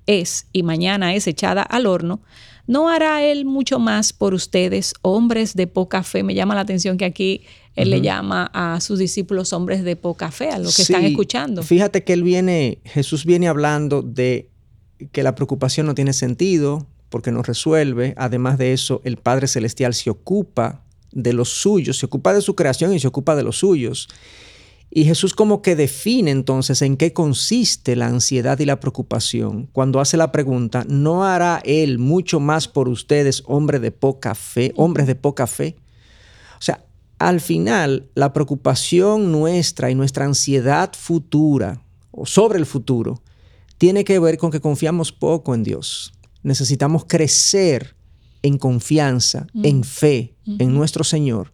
es 0.08 0.48
y 0.54 0.64
mañana 0.64 1.14
es 1.14 1.28
echada 1.28 1.62
al 1.62 1.86
horno, 1.86 2.22
¿no 2.70 2.88
hará 2.88 3.24
Él 3.24 3.46
mucho 3.46 3.80
más 3.80 4.14
por 4.14 4.36
ustedes, 4.36 4.94
hombres 5.02 5.56
de 5.56 5.66
poca 5.66 6.04
fe? 6.04 6.22
Me 6.22 6.36
llama 6.36 6.54
la 6.54 6.62
atención 6.62 6.98
que 6.98 7.06
aquí 7.06 7.42
Él 7.76 7.90
le 7.90 8.00
llama 8.02 8.52
a 8.54 8.80
sus 8.80 9.00
discípulos 9.00 9.54
hombres 9.54 9.84
de 9.84 9.96
poca 9.96 10.30
fe, 10.30 10.52
a 10.52 10.60
los 10.60 10.76
que 10.76 10.84
están 10.84 11.04
escuchando. 11.04 11.64
Fíjate 11.64 12.04
que 12.04 12.14
Él 12.14 12.22
viene, 12.22 12.78
Jesús 12.86 13.26
viene 13.26 13.48
hablando 13.48 14.04
de 14.04 14.52
que 15.12 15.24
la 15.24 15.34
preocupación 15.34 15.88
no 15.88 15.96
tiene 15.96 16.14
sentido 16.14 16.86
porque 17.10 17.32
no 17.32 17.42
resuelve. 17.42 18.14
Además 18.18 18.60
de 18.60 18.72
eso, 18.74 19.02
el 19.04 19.18
Padre 19.18 19.48
Celestial 19.48 19.96
se 19.96 20.12
ocupa 20.12 20.84
de 21.12 21.34
los 21.34 21.50
suyos, 21.50 21.98
se 21.98 22.06
ocupa 22.06 22.36
de 22.36 22.42
su 22.42 22.54
creación 22.54 22.94
y 22.94 23.00
se 23.00 23.08
ocupa 23.08 23.36
de 23.36 23.42
los 23.42 23.58
suyos. 23.58 24.10
Y 24.92 25.06
Jesús 25.06 25.36
como 25.36 25.62
que 25.62 25.76
define 25.76 26.32
entonces 26.32 26.82
en 26.82 26.98
qué 26.98 27.14
consiste 27.14 27.96
la 27.96 28.08
ansiedad 28.08 28.58
y 28.60 28.66
la 28.66 28.80
preocupación. 28.80 29.70
Cuando 29.72 30.00
hace 30.00 30.18
la 30.18 30.32
pregunta, 30.32 30.84
¿no 30.88 31.26
hará 31.26 31.62
Él 31.64 32.00
mucho 32.00 32.40
más 32.40 32.68
por 32.68 32.90
ustedes, 32.90 33.44
hombres 33.46 33.82
de 33.82 33.92
poca 33.92 34.34
fe, 34.34 34.74
hombres 34.76 35.06
de 35.06 35.16
poca 35.16 35.46
fe? 35.46 35.76
O 36.58 36.62
sea, 36.62 36.84
al 37.20 37.40
final, 37.40 38.10
la 38.16 38.34
preocupación 38.34 39.32
nuestra 39.32 39.92
y 39.92 39.96
nuestra 39.96 40.26
ansiedad 40.26 40.92
futura 40.94 41.84
o 42.12 42.26
sobre 42.26 42.58
el 42.58 42.66
futuro 42.66 43.22
tiene 43.78 44.04
que 44.04 44.20
ver 44.20 44.38
con 44.38 44.52
que 44.52 44.60
confiamos 44.60 45.12
poco 45.12 45.54
en 45.54 45.64
Dios. 45.64 46.14
Necesitamos 46.42 47.06
crecer 47.06 47.96
en 48.42 48.58
confianza, 48.58 49.48
en 49.64 49.84
fe, 49.84 50.36
en 50.46 50.74
nuestro 50.74 51.04
Señor, 51.04 51.52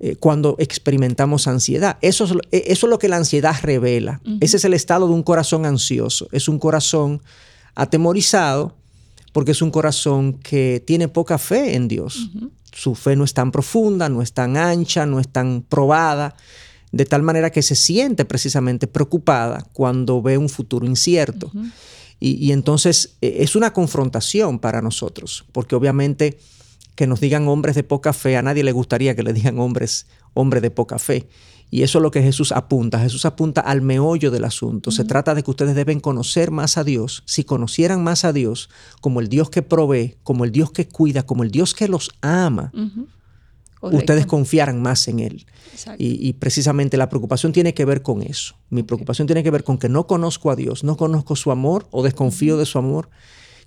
eh, 0.00 0.14
cuando 0.14 0.54
experimentamos 0.60 1.48
ansiedad. 1.48 1.98
Eso 2.02 2.24
es, 2.24 2.32
eh, 2.52 2.64
eso 2.68 2.86
es, 2.86 2.90
lo 2.90 3.00
que 3.00 3.08
la 3.08 3.16
ansiedad 3.16 3.56
revela. 3.62 4.20
Ese 4.40 4.58
es 4.58 4.64
el 4.64 4.74
estado 4.74 5.08
de 5.08 5.12
un 5.12 5.24
corazón 5.24 5.66
ansioso. 5.66 6.28
Es 6.30 6.48
un 6.48 6.60
corazón 6.60 7.20
atemorizado 7.74 8.76
porque 9.32 9.50
es 9.50 9.60
un 9.60 9.72
corazón 9.72 10.34
que 10.34 10.82
tiene 10.86 11.08
poca 11.08 11.36
fe 11.36 11.74
en 11.74 11.88
Dios. 11.88 12.30
Su 12.72 12.94
fe 12.94 13.16
no 13.16 13.24
es 13.24 13.34
tan 13.34 13.50
profunda, 13.50 14.08
no 14.08 14.22
es 14.22 14.32
tan 14.32 14.56
ancha, 14.56 15.04
no 15.04 15.18
es 15.18 15.28
tan 15.28 15.62
probada, 15.62 16.36
de 16.92 17.04
tal 17.04 17.22
manera 17.22 17.50
que 17.50 17.62
se 17.62 17.74
siente 17.74 18.24
precisamente 18.24 18.86
preocupada 18.86 19.66
cuando 19.72 20.22
ve 20.22 20.38
un 20.38 20.48
futuro 20.48 20.86
incierto. 20.86 21.50
y, 22.20 22.34
y, 22.34 22.52
entonces 22.52 23.16
e, 23.20 23.42
es 23.42 23.56
una 23.56 23.72
confrontación 23.72 24.60
para 24.60 24.80
nosotros, 24.80 25.44
porque 25.50 25.74
obviamente 25.74 26.38
que 26.98 27.06
nos 27.06 27.20
digan 27.20 27.46
hombres 27.46 27.76
de 27.76 27.84
poca 27.84 28.12
fe, 28.12 28.36
a 28.36 28.42
nadie 28.42 28.64
le 28.64 28.72
gustaría 28.72 29.14
que 29.14 29.22
le 29.22 29.32
digan 29.32 29.60
hombres, 29.60 30.08
hombres 30.34 30.62
de 30.62 30.72
poca 30.72 30.98
fe. 30.98 31.28
Y 31.70 31.84
eso 31.84 32.00
es 32.00 32.02
lo 32.02 32.10
que 32.10 32.24
Jesús 32.24 32.50
apunta. 32.50 32.98
Jesús 32.98 33.24
apunta 33.24 33.60
al 33.60 33.82
meollo 33.82 34.32
del 34.32 34.42
asunto. 34.42 34.90
Se 34.90 35.04
trata 35.04 35.36
de 35.36 35.44
que 35.44 35.50
ustedes 35.52 35.76
deben 35.76 36.00
conocer 36.00 36.50
más 36.50 36.76
a 36.76 36.82
Dios. 36.82 37.22
Si 37.24 37.44
conocieran 37.44 38.02
más 38.02 38.24
a 38.24 38.32
Dios 38.32 38.68
como 39.00 39.20
el 39.20 39.28
Dios 39.28 39.48
que 39.48 39.62
provee, 39.62 40.16
como 40.24 40.44
el 40.44 40.50
Dios 40.50 40.72
que 40.72 40.88
cuida, 40.88 41.24
como 41.24 41.44
el 41.44 41.52
Dios 41.52 41.72
que 41.72 41.86
los 41.86 42.10
ama, 42.20 42.72
ustedes 43.80 44.26
confiaran 44.26 44.82
más 44.82 45.06
en 45.06 45.20
Él. 45.20 45.46
Y, 45.98 46.28
y, 46.28 46.32
precisamente 46.32 46.96
la 46.96 47.08
preocupación 47.08 47.52
tiene 47.52 47.74
que 47.74 47.84
ver 47.84 48.02
con 48.02 48.22
eso. 48.22 48.56
Mi 48.70 48.82
preocupación 48.82 49.28
tiene 49.28 49.44
que 49.44 49.52
ver 49.52 49.62
con 49.62 49.78
que 49.78 49.88
no 49.88 50.08
conozco 50.08 50.50
a 50.50 50.56
Dios, 50.56 50.82
no 50.82 50.96
conozco 50.96 51.36
su 51.36 51.52
amor 51.52 51.86
o 51.92 52.02
desconfío 52.02 52.56
de 52.56 52.66
su 52.66 52.76
amor 52.76 53.08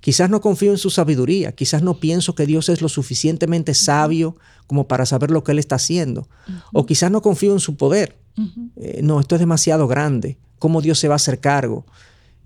Quizás 0.01 0.29
no 0.29 0.41
confío 0.41 0.72
en 0.72 0.77
su 0.77 0.89
sabiduría, 0.89 1.53
quizás 1.53 1.84
no 1.84 2.00
pienso 2.00 2.36
que 2.36 2.46
Dios 2.46 2.70
es 2.70 2.81
lo 2.81 2.89
suficientemente 2.89 3.74
sabio 3.74 4.36
como 4.67 4.88
para 4.88 5.05
saber 5.05 5.31
lo 5.31 5.43
que 5.43 5.53
Él 5.53 5.60
está 5.60 5.75
haciendo, 5.75 6.27
o 6.74 6.86
quizás 6.86 7.12
no 7.12 7.22
confío 7.22 7.53
en 7.53 7.60
su 7.60 7.77
poder. 7.77 8.17
Eh, 8.77 9.01
no, 9.03 9.20
esto 9.20 9.36
es 9.36 9.39
demasiado 9.39 9.88
grande, 9.88 10.38
¿cómo 10.58 10.81
Dios 10.81 11.00
se 11.00 11.08
va 11.08 11.15
a 11.15 11.17
hacer 11.17 11.39
cargo? 11.39 11.86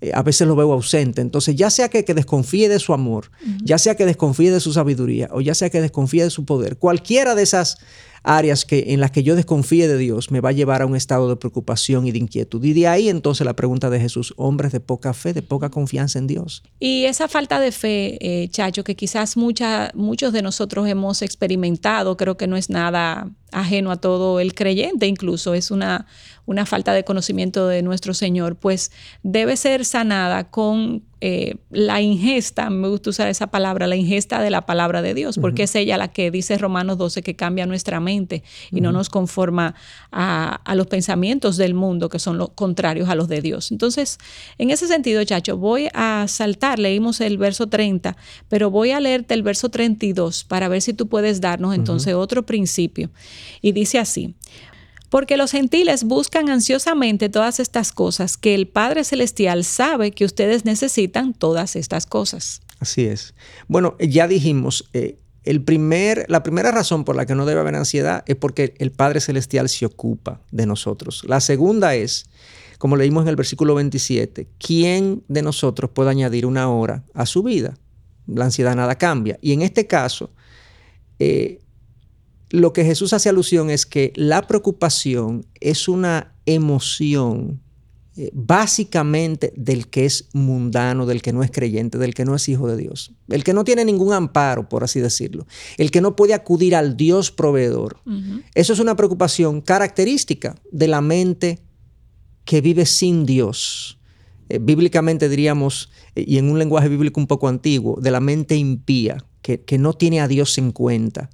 Eh, 0.00 0.10
a 0.12 0.22
veces 0.22 0.46
lo 0.46 0.54
veo 0.54 0.72
ausente. 0.72 1.22
Entonces, 1.22 1.56
ya 1.56 1.70
sea 1.70 1.88
que, 1.88 2.04
que 2.04 2.12
desconfíe 2.12 2.68
de 2.68 2.78
su 2.78 2.92
amor, 2.92 3.30
ya 3.64 3.78
sea 3.78 3.94
que 3.94 4.04
desconfíe 4.04 4.50
de 4.50 4.60
su 4.60 4.72
sabiduría, 4.72 5.28
o 5.32 5.40
ya 5.40 5.54
sea 5.54 5.70
que 5.70 5.80
desconfíe 5.80 6.24
de 6.24 6.30
su 6.30 6.44
poder, 6.44 6.76
cualquiera 6.76 7.34
de 7.34 7.42
esas 7.42 7.78
áreas 8.26 8.64
que, 8.64 8.86
en 8.88 9.00
las 9.00 9.12
que 9.12 9.22
yo 9.22 9.36
desconfíe 9.36 9.88
de 9.88 9.96
Dios 9.96 10.30
me 10.30 10.40
va 10.40 10.50
a 10.50 10.52
llevar 10.52 10.82
a 10.82 10.86
un 10.86 10.96
estado 10.96 11.28
de 11.28 11.36
preocupación 11.36 12.06
y 12.06 12.12
de 12.12 12.18
inquietud. 12.18 12.62
Y 12.62 12.74
de 12.74 12.88
ahí 12.88 13.08
entonces 13.08 13.46
la 13.46 13.54
pregunta 13.54 13.88
de 13.88 14.00
Jesús, 14.00 14.34
hombres 14.36 14.72
de 14.72 14.80
poca 14.80 15.14
fe, 15.14 15.32
de 15.32 15.42
poca 15.42 15.70
confianza 15.70 16.18
en 16.18 16.26
Dios. 16.26 16.62
Y 16.80 17.04
esa 17.04 17.28
falta 17.28 17.60
de 17.60 17.70
fe, 17.72 18.18
eh, 18.20 18.48
Chacho, 18.48 18.84
que 18.84 18.96
quizás 18.96 19.36
muchos 19.36 20.32
de 20.32 20.42
nosotros 20.42 20.88
hemos 20.88 21.22
experimentado, 21.22 22.16
creo 22.16 22.36
que 22.36 22.48
no 22.48 22.56
es 22.56 22.68
nada 22.68 23.30
ajeno 23.52 23.92
a 23.92 23.96
todo 23.96 24.40
el 24.40 24.54
creyente, 24.54 25.06
incluso 25.06 25.54
es 25.54 25.70
una, 25.70 26.06
una 26.46 26.66
falta 26.66 26.92
de 26.92 27.04
conocimiento 27.04 27.68
de 27.68 27.82
nuestro 27.82 28.12
Señor, 28.12 28.56
pues 28.56 28.90
debe 29.22 29.56
ser 29.56 29.84
sanada 29.84 30.50
con 30.50 31.04
eh, 31.22 31.56
la 31.70 32.02
ingesta, 32.02 32.68
me 32.68 32.88
gusta 32.88 33.08
usar 33.08 33.28
esa 33.28 33.46
palabra, 33.46 33.86
la 33.86 33.96
ingesta 33.96 34.42
de 34.42 34.50
la 34.50 34.66
palabra 34.66 35.00
de 35.00 35.14
Dios, 35.14 35.38
porque 35.38 35.62
es 35.62 35.74
ella 35.74 35.96
la 35.96 36.08
que 36.08 36.30
dice 36.30 36.58
Romanos 36.58 36.98
12 36.98 37.22
que 37.22 37.34
cambia 37.34 37.64
nuestra 37.64 38.00
mente 38.00 38.42
y 38.70 38.82
no 38.82 38.92
nos 38.92 39.08
conforma 39.08 39.74
a, 40.12 40.60
los 40.74 40.86
pensamientos 40.88 41.56
del 41.56 41.72
mundo 41.72 42.10
que 42.10 42.18
son 42.18 42.36
los 42.36 42.50
contrarios 42.50 43.08
a 43.08 43.14
los 43.14 43.28
de 43.28 43.40
Dios. 43.40 43.72
Entonces, 43.72 44.18
en 44.58 44.70
ese 44.70 44.88
sentido, 44.88 45.24
Chacho, 45.24 45.56
voy 45.56 45.88
a 45.94 46.26
saltar, 46.28 46.78
leímos 46.78 47.22
el 47.22 47.38
verso 47.38 47.66
30, 47.66 48.14
pero 48.50 48.70
voy 48.70 48.90
a 48.90 49.00
leerte 49.00 49.32
el 49.32 49.42
verso 49.42 49.70
32 49.70 50.44
para 50.44 50.68
ver 50.68 50.82
si 50.82 50.92
tú 50.92 51.08
puedes 51.08 51.40
darnos 51.40 51.74
entonces 51.74 52.12
otro 52.12 52.44
principio. 52.44 53.10
Y 53.62 53.72
dice 53.72 53.98
así, 53.98 54.34
porque 55.16 55.38
los 55.38 55.52
gentiles 55.52 56.04
buscan 56.04 56.50
ansiosamente 56.50 57.30
todas 57.30 57.58
estas 57.58 57.90
cosas 57.90 58.36
que 58.36 58.54
el 58.54 58.68
Padre 58.68 59.02
Celestial 59.02 59.64
sabe 59.64 60.10
que 60.10 60.26
ustedes 60.26 60.66
necesitan 60.66 61.32
todas 61.32 61.74
estas 61.74 62.04
cosas. 62.04 62.60
Así 62.80 63.06
es. 63.06 63.32
Bueno, 63.66 63.96
ya 63.98 64.28
dijimos, 64.28 64.90
eh, 64.92 65.18
el 65.44 65.62
primer, 65.62 66.26
la 66.28 66.42
primera 66.42 66.70
razón 66.70 67.06
por 67.06 67.16
la 67.16 67.24
que 67.24 67.34
no 67.34 67.46
debe 67.46 67.60
haber 67.60 67.76
ansiedad 67.76 68.24
es 68.26 68.36
porque 68.36 68.74
el 68.76 68.92
Padre 68.92 69.22
Celestial 69.22 69.70
se 69.70 69.86
ocupa 69.86 70.42
de 70.50 70.66
nosotros. 70.66 71.24
La 71.26 71.40
segunda 71.40 71.94
es, 71.94 72.26
como 72.76 72.98
leímos 72.98 73.22
en 73.22 73.28
el 73.28 73.36
versículo 73.36 73.74
27, 73.74 74.48
¿quién 74.58 75.24
de 75.28 75.40
nosotros 75.40 75.90
puede 75.92 76.10
añadir 76.10 76.44
una 76.44 76.68
hora 76.68 77.04
a 77.14 77.24
su 77.24 77.42
vida? 77.42 77.78
La 78.26 78.44
ansiedad 78.44 78.76
nada 78.76 78.96
cambia. 78.96 79.38
Y 79.40 79.54
en 79.54 79.62
este 79.62 79.86
caso, 79.86 80.30
eh, 81.18 81.60
lo 82.50 82.72
que 82.72 82.84
Jesús 82.84 83.12
hace 83.12 83.28
alusión 83.28 83.70
es 83.70 83.86
que 83.86 84.12
la 84.14 84.46
preocupación 84.46 85.46
es 85.60 85.88
una 85.88 86.34
emoción 86.46 87.60
eh, 88.18 88.30
básicamente 88.32 89.52
del 89.56 89.88
que 89.88 90.06
es 90.06 90.28
mundano, 90.32 91.04
del 91.04 91.20
que 91.20 91.34
no 91.34 91.42
es 91.42 91.50
creyente, 91.50 91.98
del 91.98 92.14
que 92.14 92.24
no 92.24 92.34
es 92.34 92.48
hijo 92.48 92.66
de 92.66 92.76
Dios, 92.78 93.12
el 93.28 93.44
que 93.44 93.52
no 93.52 93.62
tiene 93.62 93.84
ningún 93.84 94.14
amparo, 94.14 94.70
por 94.70 94.84
así 94.84 95.00
decirlo, 95.00 95.46
el 95.76 95.90
que 95.90 96.00
no 96.00 96.16
puede 96.16 96.32
acudir 96.32 96.74
al 96.76 96.96
Dios 96.96 97.30
proveedor. 97.30 97.98
Eso 98.54 98.72
es 98.72 98.78
una 98.78 98.96
preocupación 98.96 99.60
característica 99.60 100.54
de 100.72 100.88
la 100.88 101.02
mente 101.02 101.58
que 102.46 102.62
vive 102.62 102.86
sin 102.86 103.26
Dios. 103.26 103.98
Eh, 104.48 104.60
bíblicamente 104.62 105.28
diríamos, 105.28 105.90
eh, 106.14 106.24
y 106.26 106.38
en 106.38 106.48
un 106.48 106.58
lenguaje 106.58 106.88
bíblico 106.88 107.20
un 107.20 107.26
poco 107.26 107.48
antiguo, 107.48 108.00
de 108.00 108.12
la 108.12 108.20
mente 108.20 108.56
impía, 108.56 109.18
que, 109.42 109.60
que 109.60 109.76
no 109.76 109.92
tiene 109.92 110.20
a 110.20 110.28
Dios 110.28 110.56
en 110.56 110.72
cuenta. 110.72 111.28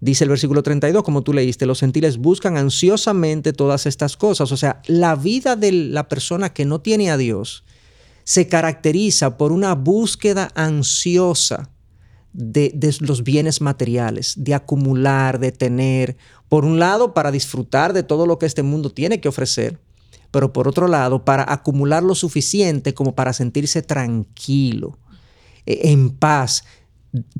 Dice 0.00 0.24
el 0.24 0.30
versículo 0.30 0.62
32, 0.62 1.02
como 1.02 1.22
tú 1.22 1.34
leíste, 1.34 1.66
los 1.66 1.80
gentiles 1.80 2.16
buscan 2.16 2.56
ansiosamente 2.56 3.52
todas 3.52 3.84
estas 3.84 4.16
cosas. 4.16 4.50
O 4.50 4.56
sea, 4.56 4.80
la 4.86 5.14
vida 5.14 5.56
de 5.56 5.72
la 5.72 6.08
persona 6.08 6.54
que 6.54 6.64
no 6.64 6.80
tiene 6.80 7.10
a 7.10 7.18
Dios 7.18 7.64
se 8.24 8.48
caracteriza 8.48 9.36
por 9.36 9.52
una 9.52 9.74
búsqueda 9.74 10.50
ansiosa 10.54 11.70
de, 12.32 12.72
los 13.00 13.24
bienes 13.24 13.60
materiales, 13.60 14.34
de 14.36 14.54
acumular, 14.54 15.38
de 15.38 15.52
tener, 15.52 16.16
por 16.48 16.64
un 16.64 16.78
lado, 16.78 17.12
para 17.12 17.30
disfrutar 17.30 17.92
de 17.92 18.02
todo 18.02 18.26
lo 18.26 18.38
que 18.38 18.46
este 18.46 18.62
mundo 18.62 18.90
tiene 18.90 19.20
que 19.20 19.28
ofrecer, 19.28 19.80
pero 20.30 20.52
por 20.52 20.68
otro 20.68 20.86
lado, 20.86 21.24
para 21.24 21.52
acumular 21.52 22.02
lo 22.02 22.14
suficiente 22.14 22.94
como 22.94 23.14
para 23.14 23.32
sentirse 23.32 23.82
tranquilo, 23.82 24.98
e, 25.66 25.90
en 25.90 26.10
paz, 26.10 26.64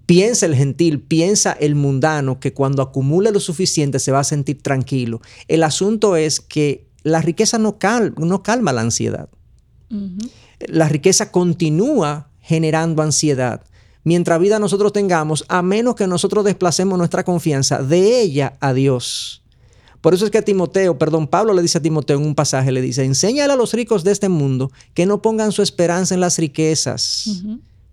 Piensa 0.06 0.46
el 0.46 0.56
gentil, 0.56 1.00
piensa 1.00 1.52
el 1.52 1.76
mundano 1.76 2.40
que 2.40 2.52
cuando 2.52 2.82
acumule 2.82 3.30
lo 3.30 3.38
suficiente 3.38 4.00
se 4.00 4.10
va 4.10 4.20
a 4.20 4.24
sentir 4.24 4.62
tranquilo. 4.62 5.20
El 5.46 5.62
asunto 5.62 6.16
es 6.16 6.40
que 6.40 6.88
la 7.02 7.22
riqueza 7.22 7.58
no, 7.58 7.78
no 8.16 8.42
calma 8.42 8.72
la 8.72 8.80
ansiedad. 8.80 9.28
La 10.58 10.88
riqueza 10.88 11.30
continúa 11.30 12.30
generando 12.40 13.02
ansiedad. 13.02 13.62
Mientras 14.02 14.40
vida 14.40 14.58
nosotros 14.58 14.92
tengamos, 14.92 15.44
a 15.48 15.62
menos 15.62 15.94
que 15.94 16.06
nosotros 16.06 16.44
desplacemos 16.44 16.98
nuestra 16.98 17.24
confianza 17.24 17.82
de 17.82 18.20
ella 18.20 18.56
a 18.60 18.72
Dios. 18.72 19.42
Por 20.00 20.14
eso 20.14 20.24
es 20.24 20.30
que 20.30 20.38
a 20.38 20.42
Timoteo, 20.42 20.98
perdón, 20.98 21.28
Pablo 21.28 21.52
le 21.52 21.62
dice 21.62 21.78
a 21.78 21.82
Timoteo 21.82 22.18
en 22.18 22.24
un 22.24 22.34
pasaje, 22.34 22.72
le 22.72 22.80
dice, 22.80 23.04
enséñale 23.04 23.52
a 23.52 23.56
los 23.56 23.74
ricos 23.74 24.02
de 24.02 24.12
este 24.12 24.30
mundo 24.30 24.72
que 24.94 25.04
no 25.04 25.20
pongan 25.20 25.52
su 25.52 25.62
esperanza 25.62 26.14
en 26.14 26.20
las 26.20 26.38
riquezas 26.38 27.44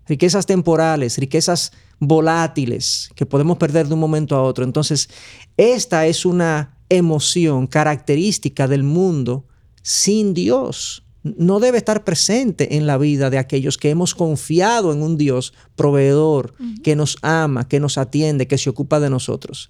riquezas 0.08 0.46
temporales, 0.46 1.18
riquezas 1.18 1.72
volátiles 2.00 3.10
que 3.14 3.26
podemos 3.26 3.58
perder 3.58 3.88
de 3.88 3.94
un 3.94 4.00
momento 4.00 4.36
a 4.36 4.42
otro. 4.42 4.64
Entonces, 4.64 5.08
esta 5.56 6.06
es 6.06 6.24
una 6.24 6.78
emoción 6.88 7.66
característica 7.66 8.66
del 8.66 8.82
mundo 8.82 9.46
sin 9.82 10.34
Dios. 10.34 11.04
No 11.22 11.60
debe 11.60 11.78
estar 11.78 12.04
presente 12.04 12.76
en 12.76 12.86
la 12.86 12.96
vida 12.96 13.28
de 13.28 13.38
aquellos 13.38 13.76
que 13.76 13.90
hemos 13.90 14.14
confiado 14.14 14.92
en 14.92 15.02
un 15.02 15.18
Dios 15.18 15.52
proveedor, 15.76 16.54
que 16.82 16.96
nos 16.96 17.18
ama, 17.22 17.68
que 17.68 17.80
nos 17.80 17.98
atiende, 17.98 18.46
que 18.46 18.56
se 18.56 18.70
ocupa 18.70 19.00
de 19.00 19.10
nosotros. 19.10 19.68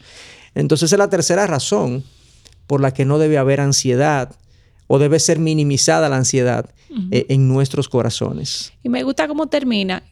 Entonces 0.55 0.93
es 0.93 0.99
la 0.99 1.11
tercera 1.11 1.47
razón 1.47 2.05
por 2.67 2.81
la 2.81 2.93
que 2.93 3.05
no 3.05 3.19
debe 3.19 3.39
haber 3.39 3.61
ansiedad 3.61 4.37
o 4.87 4.99
debe 4.99 5.19
ser 5.19 5.39
minimizada 5.39 6.09
la 6.09 6.17
ansiedad 6.17 6.71
eh, 7.11 7.27
en 7.29 7.49
nuestros 7.49 7.89
corazones. 7.89 8.73
Y 8.83 8.89
me 8.89 9.03
gusta 9.03 9.29
cómo 9.29 9.47
termina 9.47 10.03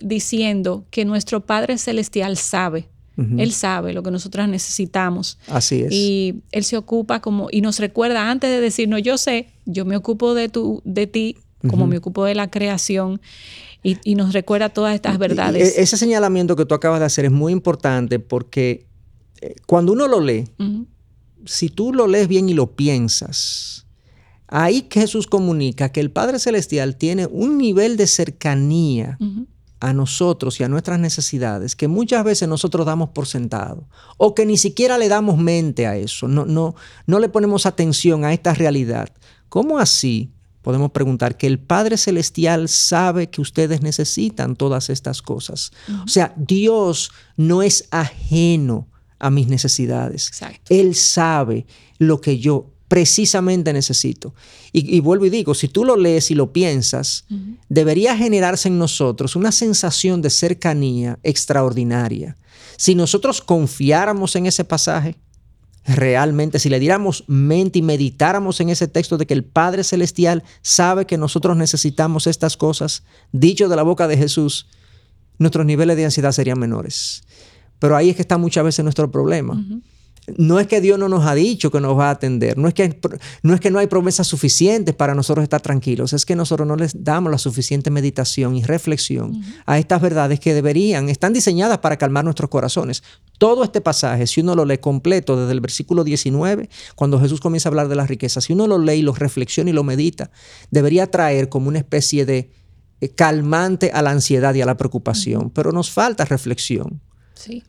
diciendo 0.00 0.84
que 0.90 1.04
nuestro 1.04 1.40
Padre 1.40 1.78
Celestial 1.78 2.36
sabe. 2.36 2.88
Él 3.36 3.52
sabe 3.52 3.92
lo 3.92 4.02
que 4.02 4.10
nosotras 4.10 4.48
necesitamos. 4.48 5.36
Así 5.46 5.82
es. 5.82 5.92
Y 5.92 6.36
Él 6.52 6.64
se 6.64 6.78
ocupa 6.78 7.20
como, 7.20 7.48
y 7.50 7.60
nos 7.60 7.78
recuerda 7.78 8.30
antes 8.30 8.48
de 8.48 8.62
decirnos, 8.62 9.02
yo 9.02 9.18
sé, 9.18 9.48
yo 9.66 9.84
me 9.84 9.94
ocupo 9.94 10.32
de, 10.32 10.48
tu, 10.48 10.80
de 10.86 11.06
ti, 11.06 11.36
como 11.68 11.86
me 11.86 11.98
ocupo 11.98 12.24
de 12.24 12.34
la 12.34 12.50
creación. 12.50 13.20
Y, 13.82 14.14
nos 14.14 14.32
recuerda 14.32 14.70
todas 14.70 14.94
estas 14.94 15.18
verdades. 15.18 15.76
ese 15.76 15.98
señalamiento 15.98 16.56
que 16.56 16.64
tú 16.64 16.74
acabas 16.74 17.00
de 17.00 17.06
hacer 17.06 17.26
es 17.26 17.30
muy 17.30 17.52
importante 17.52 18.20
porque 18.20 18.86
eh, 19.42 19.54
cuando 19.66 19.92
uno 19.92 20.08
lo 20.08 20.20
lee, 20.20 20.48
si 21.44 21.68
tú 21.68 21.92
lo 21.92 22.06
lees 22.06 22.26
bien 22.26 22.48
y 22.48 22.54
lo 22.54 22.74
piensas, 22.74 23.80
Ahí 24.50 24.88
Jesús 24.90 25.28
comunica 25.28 25.90
que 25.90 26.00
el 26.00 26.10
Padre 26.10 26.40
Celestial 26.40 26.96
tiene 26.96 27.26
un 27.26 27.56
nivel 27.56 27.96
de 27.96 28.08
cercanía 28.08 29.16
a 29.80 29.92
nosotros 29.94 30.60
y 30.60 30.64
a 30.64 30.68
nuestras 30.68 31.00
necesidades 31.00 31.74
que 31.74 31.88
muchas 31.88 32.22
veces 32.22 32.48
nosotros 32.48 32.86
damos 32.86 33.10
por 33.10 33.26
sentado 33.26 33.88
o 34.18 34.34
que 34.34 34.44
ni 34.44 34.58
siquiera 34.58 34.98
le 34.98 35.08
damos 35.08 35.38
mente 35.38 35.86
a 35.86 35.96
eso, 35.96 36.28
no, 36.28 36.44
no, 36.44 36.74
no 37.06 37.18
le 37.18 37.28
ponemos 37.28 37.66
atención 37.66 38.24
a 38.24 38.32
esta 38.32 38.52
realidad. 38.54 39.08
¿Cómo 39.48 39.78
así 39.78 40.32
podemos 40.62 40.90
preguntar 40.90 41.36
que 41.36 41.46
el 41.46 41.58
Padre 41.58 41.96
Celestial 41.96 42.68
sabe 42.68 43.30
que 43.30 43.40
ustedes 43.40 43.80
necesitan 43.80 44.54
todas 44.54 44.90
estas 44.90 45.22
cosas? 45.22 45.72
O 46.04 46.08
sea, 46.08 46.34
Dios 46.36 47.10
no 47.36 47.62
es 47.62 47.88
ajeno 47.90 48.86
a 49.18 49.30
mis 49.30 49.48
necesidades. 49.48 50.30
Él 50.68 50.94
sabe 50.94 51.66
lo 51.98 52.20
que 52.20 52.38
yo 52.38 52.70
precisamente 52.90 53.72
necesito. 53.72 54.34
Y, 54.72 54.98
vuelvo 54.98 55.24
y 55.24 55.30
digo, 55.30 55.54
si 55.54 55.68
tú 55.68 55.84
lo 55.84 55.96
lees 55.96 56.32
y 56.32 56.34
lo 56.34 56.52
piensas, 56.52 57.24
debería 57.68 58.16
generarse 58.16 58.66
en 58.66 58.78
nosotros 58.78 59.36
una 59.36 59.52
sensación 59.52 60.22
de 60.22 60.28
cercanía 60.28 61.16
extraordinaria. 61.22 62.36
Si 62.76 62.96
nosotros 62.96 63.42
confiáramos 63.42 64.34
en 64.34 64.46
ese 64.46 64.64
pasaje, 64.64 65.14
realmente, 65.86 66.58
si 66.58 66.68
le 66.68 66.80
diéramos 66.80 67.22
mente 67.28 67.78
y 67.78 67.82
meditáramos 67.82 68.60
en 68.60 68.70
ese 68.70 68.88
texto 68.88 69.16
de 69.18 69.26
que 69.26 69.34
el 69.34 69.44
Padre 69.44 69.84
Celestial 69.84 70.42
sabe 70.60 71.06
que 71.06 71.16
nosotros 71.16 71.56
necesitamos 71.56 72.26
estas 72.26 72.56
cosas, 72.56 73.04
dicho 73.30 73.68
de 73.68 73.76
la 73.76 73.84
boca 73.84 74.08
de 74.08 74.16
Jesús, 74.16 74.66
nuestros 75.38 75.64
niveles 75.64 75.96
de 75.96 76.06
ansiedad 76.06 76.32
serían 76.32 76.58
menores. 76.58 77.22
Pero 77.78 77.96
ahí 77.96 78.10
es 78.10 78.16
que 78.16 78.22
está 78.22 78.36
muchas 78.36 78.64
veces 78.64 78.82
nuestro 78.82 79.12
problema 79.12 79.64
no 80.36 80.60
es 80.60 80.66
que 80.66 80.80
Dios 80.80 80.98
no 80.98 81.08
nos 81.08 81.26
ha 81.26 81.34
dicho 81.34 81.70
que 81.70 81.80
nos 81.80 81.98
va 81.98 82.08
a 82.08 82.10
atender, 82.10 82.56
no 82.58 82.68
es 82.68 82.74
que, 82.74 83.00
no, 83.42 83.54
es 83.54 83.60
que 83.60 83.70
no 83.70 83.78
hay 83.78 83.86
promesas 83.86 84.26
suficientes 84.26 84.94
para 84.94 85.14
nosotros 85.14 85.42
estar 85.42 85.60
tranquilos, 85.60 86.12
es 86.12 86.24
que 86.24 86.36
nosotros 86.36 86.66
no 86.66 86.76
les 86.76 87.04
damos 87.04 87.32
la 87.32 87.38
suficiente 87.38 87.90
meditación 87.90 88.56
y 88.56 88.62
reflexión 88.62 89.42
a 89.66 89.78
estas 89.78 90.00
verdades 90.00 90.40
que 90.40 90.54
deberían, 90.54 91.08
están 91.08 91.32
diseñadas 91.32 91.78
para 91.78 91.96
calmar 91.96 92.24
nuestros 92.24 92.50
corazones. 92.50 93.02
Todo 93.38 93.64
este 93.64 93.80
pasaje, 93.80 94.26
si 94.26 94.40
uno 94.40 94.54
lo 94.54 94.64
lee 94.64 94.78
completo 94.78 95.36
desde 95.36 95.52
el 95.52 95.60
versículo 95.60 96.04
19, 96.04 96.68
cuando 96.94 97.18
Jesús 97.18 97.40
comienza 97.40 97.68
a 97.68 97.70
hablar 97.70 97.88
de 97.88 97.96
las 97.96 98.08
riquezas, 98.08 98.44
si 98.44 98.52
uno 98.52 98.66
lo 98.66 98.78
lee 98.78 98.98
y 98.98 99.02
lo 99.02 99.14
reflexiona 99.14 99.70
y 99.70 99.72
lo 99.72 99.84
medita, 99.84 100.30
debería 100.70 101.10
traer 101.10 101.48
como 101.48 101.68
una 101.68 101.78
especie 101.78 102.26
de 102.26 102.52
eh, 103.00 103.08
calmante 103.08 103.90
a 103.92 104.02
la 104.02 104.10
ansiedad 104.10 104.54
y 104.54 104.60
a 104.60 104.66
la 104.66 104.76
preocupación, 104.76 105.50
pero 105.50 105.72
nos 105.72 105.90
falta 105.90 106.24
reflexión. 106.24 107.00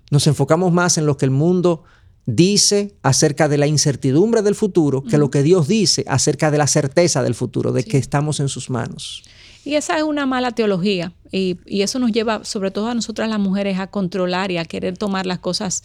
Nos 0.09 0.27
enfocamos 0.27 0.73
más 0.73 0.97
en 0.97 1.05
lo 1.05 1.15
que 1.15 1.25
el 1.25 1.31
mundo 1.31 1.83
dice 2.25 2.95
acerca 3.03 3.47
de 3.47 3.57
la 3.57 3.67
incertidumbre 3.67 4.41
del 4.41 4.55
futuro 4.55 5.03
que 5.03 5.17
lo 5.17 5.31
que 5.31 5.43
Dios 5.43 5.67
dice 5.67 6.05
acerca 6.07 6.51
de 6.51 6.57
la 6.57 6.67
certeza 6.67 7.23
del 7.23 7.35
futuro, 7.35 7.71
de 7.71 7.83
que 7.83 7.97
estamos 7.97 8.39
en 8.39 8.49
sus 8.49 8.69
manos. 8.69 9.23
Y 9.63 9.75
esa 9.75 9.97
es 9.97 10.03
una 10.03 10.25
mala 10.25 10.51
teología 10.51 11.13
y, 11.31 11.57
y, 11.65 11.83
eso 11.83 11.99
nos 11.99 12.11
lleva 12.11 12.43
sobre 12.43 12.71
todo 12.71 12.87
a 12.87 12.95
nosotras 12.95 13.29
las 13.29 13.39
mujeres 13.39 13.79
a 13.79 13.87
controlar 13.87 14.49
y 14.51 14.57
a 14.57 14.65
querer 14.65 14.97
tomar 14.97 15.27
las 15.27 15.37
cosas 15.37 15.83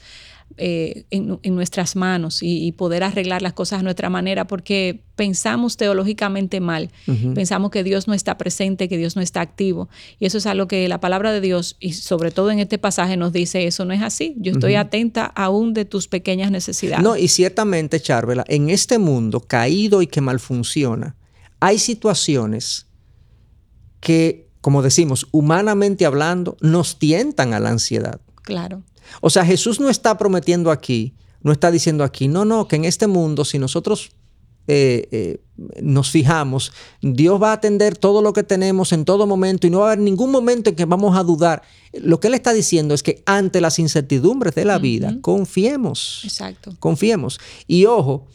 eh, 0.59 1.05
en, 1.11 1.55
nuestras 1.55 1.97
manos 1.97 2.39
y, 2.41 2.73
poder 2.73 3.05
arreglar 3.05 3.43
las 3.43 3.53
cosas 3.53 3.81
a 3.81 3.83
nuestra 3.83 4.09
manera, 4.09 4.47
porque 4.47 5.03
pensamos 5.15 5.77
teológicamente 5.77 6.61
mal, 6.61 6.91
pensamos 7.35 7.71
que 7.71 7.85
Dios 7.85 8.09
no 8.09 8.15
está 8.15 8.39
presente, 8.39 8.89
que 8.89 8.97
Dios 8.97 9.17
no 9.17 9.23
está 9.23 9.43
activo, 9.43 9.91
y 10.19 10.25
eso 10.25 10.39
es 10.39 10.47
algo 10.47 10.67
que 10.67 10.89
la 10.89 10.99
palabra 10.99 11.33
de 11.33 11.43
Dios, 11.43 11.77
y 11.79 11.93
sobre 11.93 12.31
todo 12.31 12.51
en 12.51 12.59
este 12.59 12.79
pasaje, 12.79 13.19
nos 13.19 13.35
dice, 13.35 13.67
eso 13.67 13.85
no 13.85 13.93
es 13.93 14.01
así, 14.01 14.35
yo 14.39 14.53
estoy 14.53 14.77
atenta 14.77 15.27
aún 15.27 15.75
de 15.75 15.85
tus 15.85 16.09
pequeñas 16.09 16.51
necesidades. 16.51 17.05
No, 17.05 17.19
y 17.19 17.29
ciertamente, 17.29 18.01
Charvela, 18.01 18.45
en 18.49 18.71
este 18.71 18.99
mundo 18.99 19.41
caído 19.41 20.01
y 20.01 20.07
que 20.07 20.23
mal 20.23 20.41
funciona, 20.41 21.17
hay 21.61 21.79
situaciones 21.79 22.87
que, 24.01 24.49
como 24.63 24.81
decimos, 24.81 25.29
humanamente 25.33 26.07
hablando, 26.07 26.57
nos 26.61 26.99
tientan 26.99 27.53
a 27.53 27.61
la 27.61 27.71
ansiedad. 27.71 28.21
Claro. 28.47 28.85
O 29.21 29.29
sea, 29.29 29.45
Jesús 29.45 29.81
no 29.81 29.91
está 29.91 30.17
prometiendo 30.17 30.71
aquí, 30.71 31.15
no 31.43 31.51
está 31.51 31.73
diciendo 31.73 32.05
aquí, 32.05 32.29
no, 32.29 32.45
no, 32.45 32.69
que 32.69 32.77
en 32.77 32.85
este 32.85 33.09
mundo, 33.09 33.45
si 33.45 33.59
nosotros 33.59 34.13
eh, 34.69 35.09
eh, 35.11 35.41
nos 35.83 36.11
fijamos, 36.11 36.73
Dios 37.03 37.43
va 37.43 37.51
a 37.51 37.55
atender 37.55 37.99
todo 37.99 38.23
lo 38.23 38.33
que 38.33 38.45
tenemos 38.45 38.93
en 38.93 39.05
todo 39.05 39.27
momento 39.27 39.67
y 39.67 39.71
no 39.71 39.81
va 39.81 39.89
a 39.89 39.93
haber 39.93 40.05
ningún 40.05 40.31
momento 40.31 40.71
en 40.71 40.77
que 40.77 40.85
vamos 40.85 41.17
a 41.19 41.25
dudar. 41.25 41.63
Lo 41.93 42.21
que 42.21 42.29
Él 42.29 42.35
está 42.35 42.53
diciendo 42.53 42.95
es 42.95 43.03
que 43.03 43.25
ante 43.27 43.61
las 43.61 43.81
incertidumbres 43.81 44.55
de 44.55 44.65
la 44.65 44.79
vida, 44.79 45.19
confiemos. 45.23 46.21
Exacto. 46.23 46.73
Confiemos. 46.79 47.41
Y 47.67 47.87
ojo, 47.87 48.29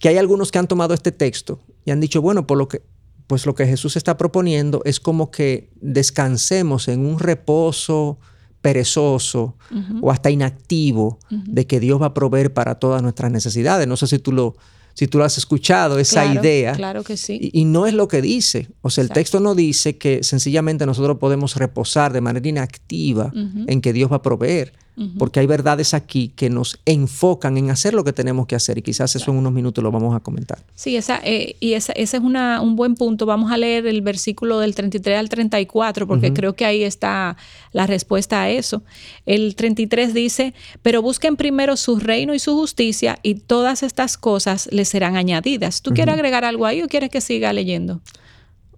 que 0.00 0.08
hay 0.08 0.16
algunos 0.16 0.50
que 0.50 0.58
han 0.58 0.68
tomado 0.68 0.94
este 0.94 1.12
texto 1.12 1.60
y 1.84 1.90
han 1.90 2.00
dicho, 2.00 2.22
bueno, 2.22 2.46
por 2.46 2.56
lo 2.56 2.66
que, 2.66 2.82
pues 3.26 3.44
lo 3.44 3.54
que 3.54 3.66
Jesús 3.66 3.96
está 3.96 4.16
proponiendo 4.16 4.80
es 4.84 5.00
como 5.00 5.30
que 5.30 5.70
descansemos 5.80 6.88
en 6.88 7.04
un 7.04 7.18
reposo 7.18 8.18
perezoso 8.60 9.56
o 10.02 10.10
hasta 10.10 10.30
inactivo 10.30 11.18
de 11.30 11.66
que 11.66 11.80
Dios 11.80 12.00
va 12.00 12.06
a 12.06 12.14
proveer 12.14 12.52
para 12.52 12.76
todas 12.76 13.02
nuestras 13.02 13.30
necesidades. 13.30 13.86
No 13.86 13.96
sé 13.96 14.06
si 14.06 14.18
tú 14.18 14.32
lo, 14.32 14.56
si 14.94 15.06
tú 15.06 15.18
lo 15.18 15.24
has 15.24 15.38
escuchado, 15.38 15.98
esa 15.98 16.26
idea. 16.26 16.72
Claro 16.72 17.02
que 17.04 17.16
sí. 17.16 17.50
Y, 17.52 17.64
no 17.64 17.86
es 17.86 17.94
lo 17.94 18.08
que 18.08 18.20
dice. 18.20 18.68
O 18.82 18.90
sea, 18.90 19.02
el 19.02 19.10
texto 19.10 19.40
no 19.40 19.54
dice 19.54 19.96
que 19.96 20.22
sencillamente 20.22 20.86
nosotros 20.86 21.18
podemos 21.18 21.56
reposar 21.56 22.12
de 22.12 22.20
manera 22.20 22.48
inactiva 22.48 23.32
en 23.66 23.80
que 23.80 23.92
Dios 23.92 24.10
va 24.10 24.16
a 24.16 24.22
proveer 24.22 24.72
porque 25.18 25.40
hay 25.40 25.46
verdades 25.46 25.94
aquí 25.94 26.32
que 26.36 26.50
nos 26.50 26.78
enfocan 26.84 27.56
en 27.56 27.70
hacer 27.70 27.94
lo 27.94 28.04
que 28.04 28.12
tenemos 28.12 28.46
que 28.46 28.54
hacer 28.54 28.78
y 28.78 28.82
quizás 28.82 29.16
eso 29.16 29.30
en 29.30 29.38
unos 29.38 29.52
minutos 29.52 29.82
lo 29.82 29.90
vamos 29.90 30.14
a 30.14 30.20
comentar. 30.20 30.58
Sí, 30.74 30.96
esa, 30.96 31.20
eh, 31.24 31.56
y 31.60 31.72
ese 31.72 31.92
es 31.96 32.14
una, 32.14 32.60
un 32.60 32.76
buen 32.76 32.94
punto. 32.94 33.24
Vamos 33.24 33.50
a 33.50 33.56
leer 33.56 33.86
el 33.86 34.02
versículo 34.02 34.58
del 34.58 34.74
33 34.74 35.18
al 35.18 35.28
34 35.28 36.06
porque 36.06 36.32
creo 36.32 36.54
que 36.54 36.64
ahí 36.64 36.82
está 36.82 37.36
la 37.72 37.86
respuesta 37.86 38.42
a 38.42 38.50
eso. 38.50 38.82
El 39.26 39.54
33 39.54 40.12
dice, 40.12 40.54
pero 40.82 41.02
busquen 41.02 41.36
primero 41.36 41.76
su 41.76 41.98
reino 41.98 42.34
y 42.34 42.38
su 42.38 42.54
justicia 42.54 43.18
y 43.22 43.36
todas 43.36 43.82
estas 43.82 44.18
cosas 44.18 44.68
les 44.70 44.88
serán 44.88 45.16
añadidas. 45.16 45.82
¿Tú 45.82 45.92
quieres 45.92 46.14
agregar 46.14 46.44
algo 46.44 46.66
ahí 46.66 46.82
o 46.82 46.88
quieres 46.88 47.10
que 47.10 47.20
siga 47.20 47.52
leyendo? 47.52 48.00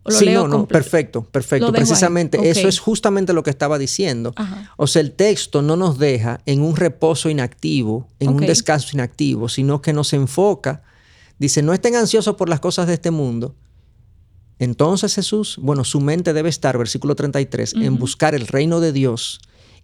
Sí, 0.09 0.31
no, 0.31 0.49
no, 0.49 0.67
perfecto, 0.67 1.23
perfecto. 1.23 1.73
Precisamente 1.73 2.51
eso 2.51 2.69
es 2.69 2.79
justamente 2.79 3.33
lo 3.33 3.43
que 3.43 3.51
estaba 3.51 3.79
diciendo. 3.79 4.35
O 4.77 4.87
sea, 4.87 5.01
el 5.01 5.13
texto 5.13 5.63
no 5.63 5.77
nos 5.77 5.99
deja 5.99 6.41
en 6.47 6.63
un 6.63 6.77
reposo 6.77 7.31
inactivo, 7.31 8.09
en 8.19 8.31
un 8.31 8.41
descanso 8.41 8.91
inactivo, 8.95 9.49
sino 9.49 9.83
que 9.83 9.93
nos 9.93 10.13
enfoca. 10.13 10.83
Dice, 11.39 11.63
no 11.63 11.73
estén 11.73 11.97
ansiosos 11.97 12.37
por 12.37 12.49
las 12.49 12.61
cosas 12.61 12.87
de 12.87 12.95
este 12.95 13.11
mundo. 13.11 13.55
Entonces 14.59 15.15
Jesús, 15.15 15.59
bueno, 15.61 15.83
su 15.83 16.01
mente 16.01 16.33
debe 16.33 16.49
estar, 16.49 16.79
versículo 16.79 17.17
33, 17.17 17.75
en 17.75 17.99
buscar 17.99 18.35
el 18.35 18.47
reino 18.47 18.79
de 18.79 18.93
Dios 18.93 19.41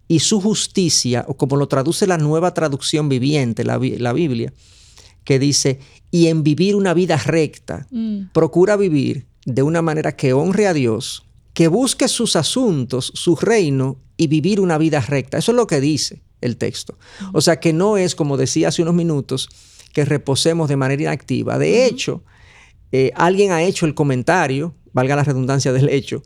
y 0.07 0.21
su 0.21 0.41
justicia, 0.41 1.25
o 1.29 1.37
como 1.37 1.57
lo 1.57 1.69
traduce 1.69 2.07
la 2.07 2.17
nueva 2.17 2.55
traducción 2.55 3.09
viviente, 3.09 3.65
la, 3.65 3.77
Biblia, 3.77 4.53
que 5.25 5.39
dice, 5.39 5.81
y 6.11 6.29
en 6.29 6.43
vivir 6.43 6.77
una 6.77 6.95
vida 6.95 7.17
recta. 7.17 7.87
Mm. 7.91 8.31
Procura 8.33 8.77
vivir 8.77 9.27
de 9.45 9.63
una 9.63 9.83
manera 9.83 10.17
que 10.17 10.33
honre 10.33 10.67
a 10.67 10.75
Dios, 10.75 11.25
que 11.55 11.69
busque 11.69 12.09
sus 12.09 12.37
asuntos, 12.37 13.13
su 13.15 13.37
reino 13.37 13.99
y 14.17 14.27
vivir 14.27 14.61
una 14.61 14.79
vida 14.79 15.01
recta. 15.01 15.39
Eso 15.39 15.53
es 15.53 15.57
lo 15.57 15.67
que 15.67 15.81
dice 15.81 16.23
el 16.41 16.57
texto. 16.57 16.99
O 17.33 17.41
sea 17.41 17.61
que 17.61 17.73
no 17.73 17.97
es, 17.97 18.15
como 18.15 18.37
decía 18.37 18.69
hace 18.69 18.83
unos 18.83 18.95
minutos, 18.95 19.49
que 19.93 20.05
reposemos 20.05 20.69
de 20.69 20.77
manera 20.77 21.03
inactiva. 21.03 21.59
De 21.59 21.87
hecho, 21.87 22.23
eh, 22.93 23.11
alguien 23.15 23.53
ha 23.53 23.63
hecho 23.63 23.87
el 23.87 23.95
comentario, 23.95 24.75
valga 24.93 25.17
la 25.17 25.25
redundancia 25.25 25.73
del 25.73 25.89
hecho, 25.89 26.23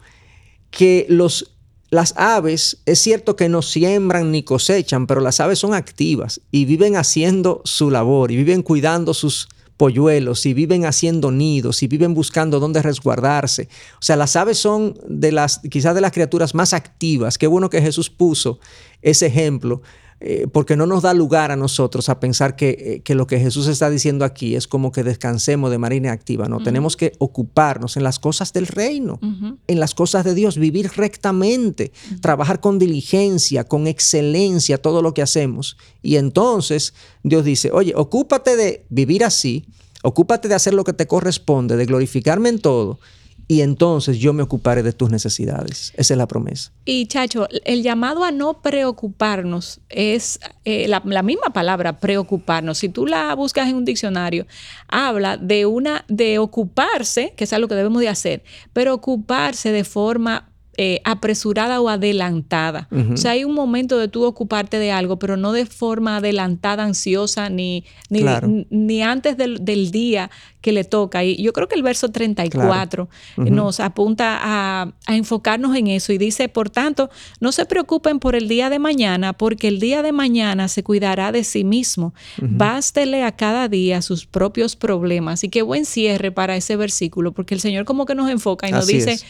que 0.70 1.07
los, 1.09 1.55
las 1.90 2.14
aves, 2.16 2.83
es 2.87 2.98
cierto 2.98 3.37
que 3.37 3.48
no 3.48 3.62
siembran 3.62 4.31
ni 4.31 4.42
cosechan, 4.42 5.07
pero 5.07 5.20
las 5.20 5.40
aves 5.40 5.59
son 5.59 5.75
activas 5.75 6.40
y 6.51 6.64
viven 6.64 6.96
haciendo 6.96 7.62
su 7.64 7.90
labor 7.90 8.31
y 8.33 8.37
viven 8.37 8.62
cuidando 8.62 9.14
sus 9.14 9.48
polluelos, 9.76 10.46
y 10.46 10.54
viven 10.54 10.85
haciendo 10.85 11.30
nidos, 11.30 11.82
y 11.82 11.88
viven 11.88 12.14
buscando 12.14 12.61
dónde 12.61 12.82
resguardarse. 12.82 13.68
O 13.94 14.02
sea, 14.02 14.16
las 14.16 14.37
aves 14.37 14.58
son 14.58 14.98
de 15.08 15.32
las, 15.32 15.58
quizás 15.70 15.94
de 15.94 16.00
las 16.00 16.12
criaturas 16.12 16.54
más 16.54 16.72
activas. 16.72 17.38
Qué 17.38 17.46
bueno 17.46 17.70
que 17.70 17.82
Jesús 17.82 18.11
puso 18.11 18.58
ese 19.00 19.26
ejemplo 19.26 19.82
eh, 20.24 20.46
porque 20.52 20.76
no 20.76 20.87
nos 20.87 21.02
da 21.02 21.14
lugar 21.14 21.50
a 21.50 21.56
nosotros 21.56 22.08
a 22.08 22.20
pensar 22.20 22.54
eh, 22.61 23.00
que, 23.04 23.14
lo 23.16 23.26
que 23.26 23.40
Jesús 23.40 23.66
está 23.66 23.90
diciendo 23.90 24.24
aquí 24.24 24.54
es 24.54 24.68
como 24.68 24.92
que 24.92 25.02
descansemos 25.02 25.72
de 25.72 25.78
manera 25.78 25.96
inactiva. 25.96 26.48
No, 26.48 26.62
tenemos 26.62 26.96
que 26.96 27.12
ocuparnos 27.18 27.96
en 27.96 28.04
las 28.04 28.20
cosas 28.20 28.52
del 28.52 28.68
reino, 28.68 29.18
en 29.66 29.80
las 29.80 29.94
cosas 29.94 30.24
de 30.24 30.37
Dios, 30.37 30.58
vivir 30.58 30.92
rectamente, 30.94 31.90
trabajar 32.20 32.61
con 32.61 32.78
diligencia, 32.78 33.64
con 33.64 33.88
excelencia 33.88 34.78
todo 34.78 35.02
lo 35.02 35.12
que 35.12 35.22
hacemos. 35.22 35.76
Y 36.02 36.14
entonces 36.16 36.94
Dios 37.24 37.44
dice, 37.44 37.72
oye, 37.72 37.92
ocúpate 37.96 38.54
de 38.54 38.87
vivir 38.90 39.24
así, 39.24 39.64
ocúpate 40.04 40.46
de 40.46 40.54
hacer 40.54 40.72
lo 40.72 40.85
que 40.85 40.92
te 40.92 41.08
corresponde, 41.08 41.76
de 41.76 41.85
glorificarme 41.85 42.48
en 42.48 42.61
todo 42.61 43.00
y 43.48 43.61
entonces 43.61 44.18
yo 44.18 44.33
me 44.33 44.42
ocuparé 44.42 44.83
de 44.83 44.92
tus 44.92 45.11
necesidades. 45.11 45.92
Esa 45.96 46.14
es 46.14 46.18
la 46.18 46.26
promesa. 46.26 46.72
Y 46.85 47.07
Chacho, 47.07 47.48
el 47.64 47.83
llamado 47.83 48.24
a 48.24 48.31
no 48.31 48.62
preocuparnos 48.62 49.81
es 49.88 50.40
eh, 50.64 50.88
la, 50.88 51.00
misma 51.22 51.52
palabra, 51.52 51.98
preocuparnos. 51.98 52.78
Si 52.78 52.88
tú 52.88 53.07
la 53.07 53.35
buscas 53.35 53.68
en 53.68 53.76
un 53.76 53.85
diccionario, 53.85 54.46
habla 54.88 55.37
de 55.37 55.66
una, 55.66 56.05
de 56.09 56.38
ocuparse, 56.38 57.35
que 57.37 57.44
es 57.44 57.52
algo 57.52 57.68
que 57.68 57.74
debemos 57.74 58.00
de 58.00 58.09
hacer, 58.09 58.42
pero 58.72 58.94
ocuparse 58.94 59.72
de 59.72 59.85
forma 59.85 60.52
eh, 60.85 61.01
apresurada 61.05 61.81
o 61.81 61.88
adelantada. 61.88 62.88
O 63.12 63.16
sea, 63.16 63.31
hay 63.31 63.45
un 63.45 63.55
momento 63.55 63.99
de 63.99 64.09
tú 64.09 64.25
ocuparte 64.25 64.81
de 64.81 64.90
algo, 64.90 65.16
pero 65.16 65.37
no 65.37 65.53
de 65.53 65.64
forma 65.64 66.16
adelantada, 66.16 66.83
ansiosa, 66.83 67.51
ni, 67.51 67.85
ni, 68.11 69.01
antes 69.01 69.37
del, 69.37 69.90
día 69.92 70.29
que 70.61 70.73
le 70.73 70.83
toca. 70.83 71.23
Y 71.23 71.40
yo 71.40 71.53
creo 71.53 71.68
que 71.68 71.77
el 71.77 71.85
verso 71.85 72.09
34 72.09 73.09
nos 73.37 73.79
apunta 73.79 74.40
a, 74.42 74.92
enfocarnos 75.07 75.77
en 75.77 75.87
eso 75.87 76.12
y 76.12 76.18
dice, 76.18 76.49
por 76.49 76.68
tanto, 76.68 77.11
no 77.38 77.53
se 77.53 77.64
preocupen 77.64 78.18
por 78.18 78.35
el 78.35 78.49
día 78.49 78.68
de 78.68 78.81
mañana, 78.81 79.35
porque 79.35 79.68
el 79.68 79.79
día 79.79 80.03
de 80.03 80.11
mañana 80.11 80.66
se 80.66 80.83
cuidará 80.83 81.31
de 81.31 81.45
sí 81.45 81.62
mismo. 81.62 82.12
Bástele 82.38 83.23
a 83.23 83.31
cada 83.31 83.68
día 83.68 84.03
sus 84.03 84.27
propios 84.27 84.75
problemas. 84.75 85.45
Y 85.45 85.49
qué 85.49 85.62
buen 85.62 85.85
cierre 85.85 86.33
para 86.33 86.57
ese 86.57 86.75
versículo, 86.75 87.31
porque 87.31 87.55
el 87.55 87.61
Señor 87.61 87.85
como 87.85 88.05
que 88.05 88.16
nos 88.16 88.29
enfoca 88.29 88.68
y 88.68 88.73
nos 88.73 88.88
dice 88.88 89.21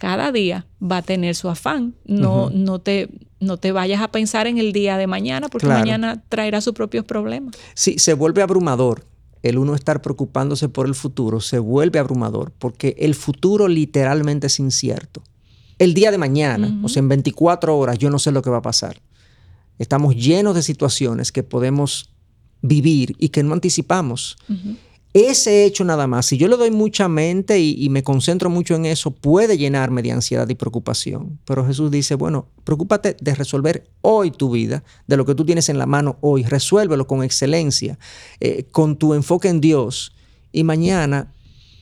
cada 0.00 0.32
día 0.32 0.66
va 0.82 0.96
a 0.96 1.02
tener 1.02 1.34
su 1.34 1.50
afán. 1.50 1.94
No, 2.06 2.48
no, 2.48 2.78
te, 2.78 3.10
no 3.38 3.58
te 3.58 3.70
vayas 3.70 4.00
a 4.00 4.08
pensar 4.08 4.46
en 4.46 4.56
el 4.56 4.72
día 4.72 4.96
de 4.96 5.06
mañana, 5.06 5.50
porque 5.50 5.66
mañana 5.66 6.24
traerá 6.30 6.62
sus 6.62 6.72
propios 6.72 7.04
problemas. 7.04 7.54
Sí, 7.74 7.98
se 7.98 8.14
vuelve 8.14 8.40
abrumador. 8.40 9.04
El 9.42 9.58
uno 9.58 9.74
estar 9.74 10.00
preocupándose 10.00 10.70
por 10.70 10.86
el 10.86 10.94
futuro 10.94 11.40
se 11.40 11.58
vuelve 11.58 11.98
abrumador, 11.98 12.50
porque 12.58 12.96
el 12.98 13.14
futuro 13.14 13.68
literalmente 13.68 14.46
es 14.46 14.58
incierto. 14.58 15.22
El 15.78 15.92
día 15.92 16.10
de 16.10 16.16
mañana, 16.16 16.80
o 16.82 16.88
sea, 16.88 17.00
en 17.00 17.08
24 17.10 17.76
horas, 17.76 17.98
yo 17.98 18.08
no 18.08 18.18
sé 18.18 18.32
lo 18.32 18.40
que 18.40 18.48
va 18.48 18.58
a 18.58 18.62
pasar. 18.62 19.02
Estamos 19.78 20.16
llenos 20.16 20.54
de 20.54 20.62
situaciones 20.62 21.30
que 21.30 21.42
podemos 21.42 22.10
vivir 22.62 23.16
y 23.18 23.28
que 23.28 23.42
no 23.42 23.52
anticipamos. 23.52 24.38
Ese 25.12 25.64
hecho 25.64 25.84
nada 25.84 26.06
más, 26.06 26.26
si 26.26 26.36
yo 26.36 26.46
le 26.46 26.56
doy 26.56 26.70
mucha 26.70 27.08
mente 27.08 27.58
y, 27.58 27.88
me 27.88 28.04
concentro 28.04 28.48
mucho 28.48 28.76
en 28.76 28.86
eso, 28.86 29.10
puede 29.10 29.58
llenarme 29.58 30.02
de 30.02 30.12
ansiedad 30.12 30.48
y 30.48 30.54
preocupación. 30.54 31.40
Pero 31.44 31.66
Jesús 31.66 31.90
dice, 31.90 32.14
bueno, 32.14 32.46
preocúpate 32.62 33.16
de 33.20 33.34
resolver 33.34 33.90
hoy 34.02 34.30
tu 34.30 34.50
vida, 34.52 34.84
de 35.08 35.16
lo 35.16 35.26
que 35.26 35.34
tú 35.34 35.44
tienes 35.44 35.68
en 35.68 35.78
la 35.78 35.86
mano 35.86 36.18
hoy, 36.20 36.44
resuélvelo 36.44 37.08
con 37.08 37.24
excelencia, 37.24 37.98
eh, 38.38 38.66
con 38.70 38.96
tu 38.96 39.14
enfoque 39.14 39.48
en 39.48 39.60
Dios. 39.60 40.14
Y 40.52 40.62
mañana 40.62 41.32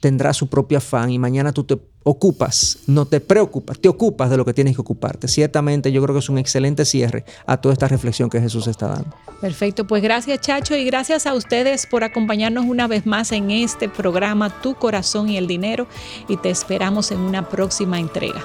tendrá 0.01 0.33
su 0.33 0.49
propio 0.49 0.79
afán 0.79 1.11
y 1.11 1.19
mañana 1.19 1.53
tú 1.53 1.65
te 1.65 1.77
ocupas, 2.09 2.79
no 2.87 3.05
te 3.05 3.21
preocupas, 3.21 3.79
te 3.79 3.89
ocupas 3.89 4.31
de 4.31 4.37
lo 4.37 4.45
que 4.45 4.55
tienes 4.55 4.75
que 4.75 4.81
ocuparte. 4.81 5.29
Ciertamente 5.29 5.93
yo 5.93 6.03
creo 6.03 6.15
que 6.15 6.21
es 6.21 6.29
un 6.29 6.39
excelente 6.39 6.85
cierre 6.85 7.25
a 7.47 7.59
toda 7.59 7.75
esta 7.75 7.87
reflexión 7.87 8.31
que 8.31 8.41
Jesús 8.41 8.67
está 8.67 8.89
dando. 8.89 9.15
Perfecto, 9.41 9.87
pues 9.87 10.03
gracias 10.03 10.41
Chacho 10.41 10.75
y 10.75 10.85
gracias 10.85 11.27
a 11.27 11.35
ustedes 11.35 11.87
por 11.87 12.05
acompañarnos 12.05 12.65
una 12.65 12.87
vez 12.87 13.07
más 13.07 13.33
en 13.33 13.51
este 13.51 13.89
programa 13.89 14.61
Tu 14.63 14.75
corazón 14.75 15.29
y 15.29 15.37
el 15.37 15.47
dinero 15.47 15.87
y 16.29 16.37
te 16.39 16.51
esperamos 16.51 17.13
en 17.13 17.21
una 17.21 17.49
próxima 17.49 18.01
entrega. 18.01 18.43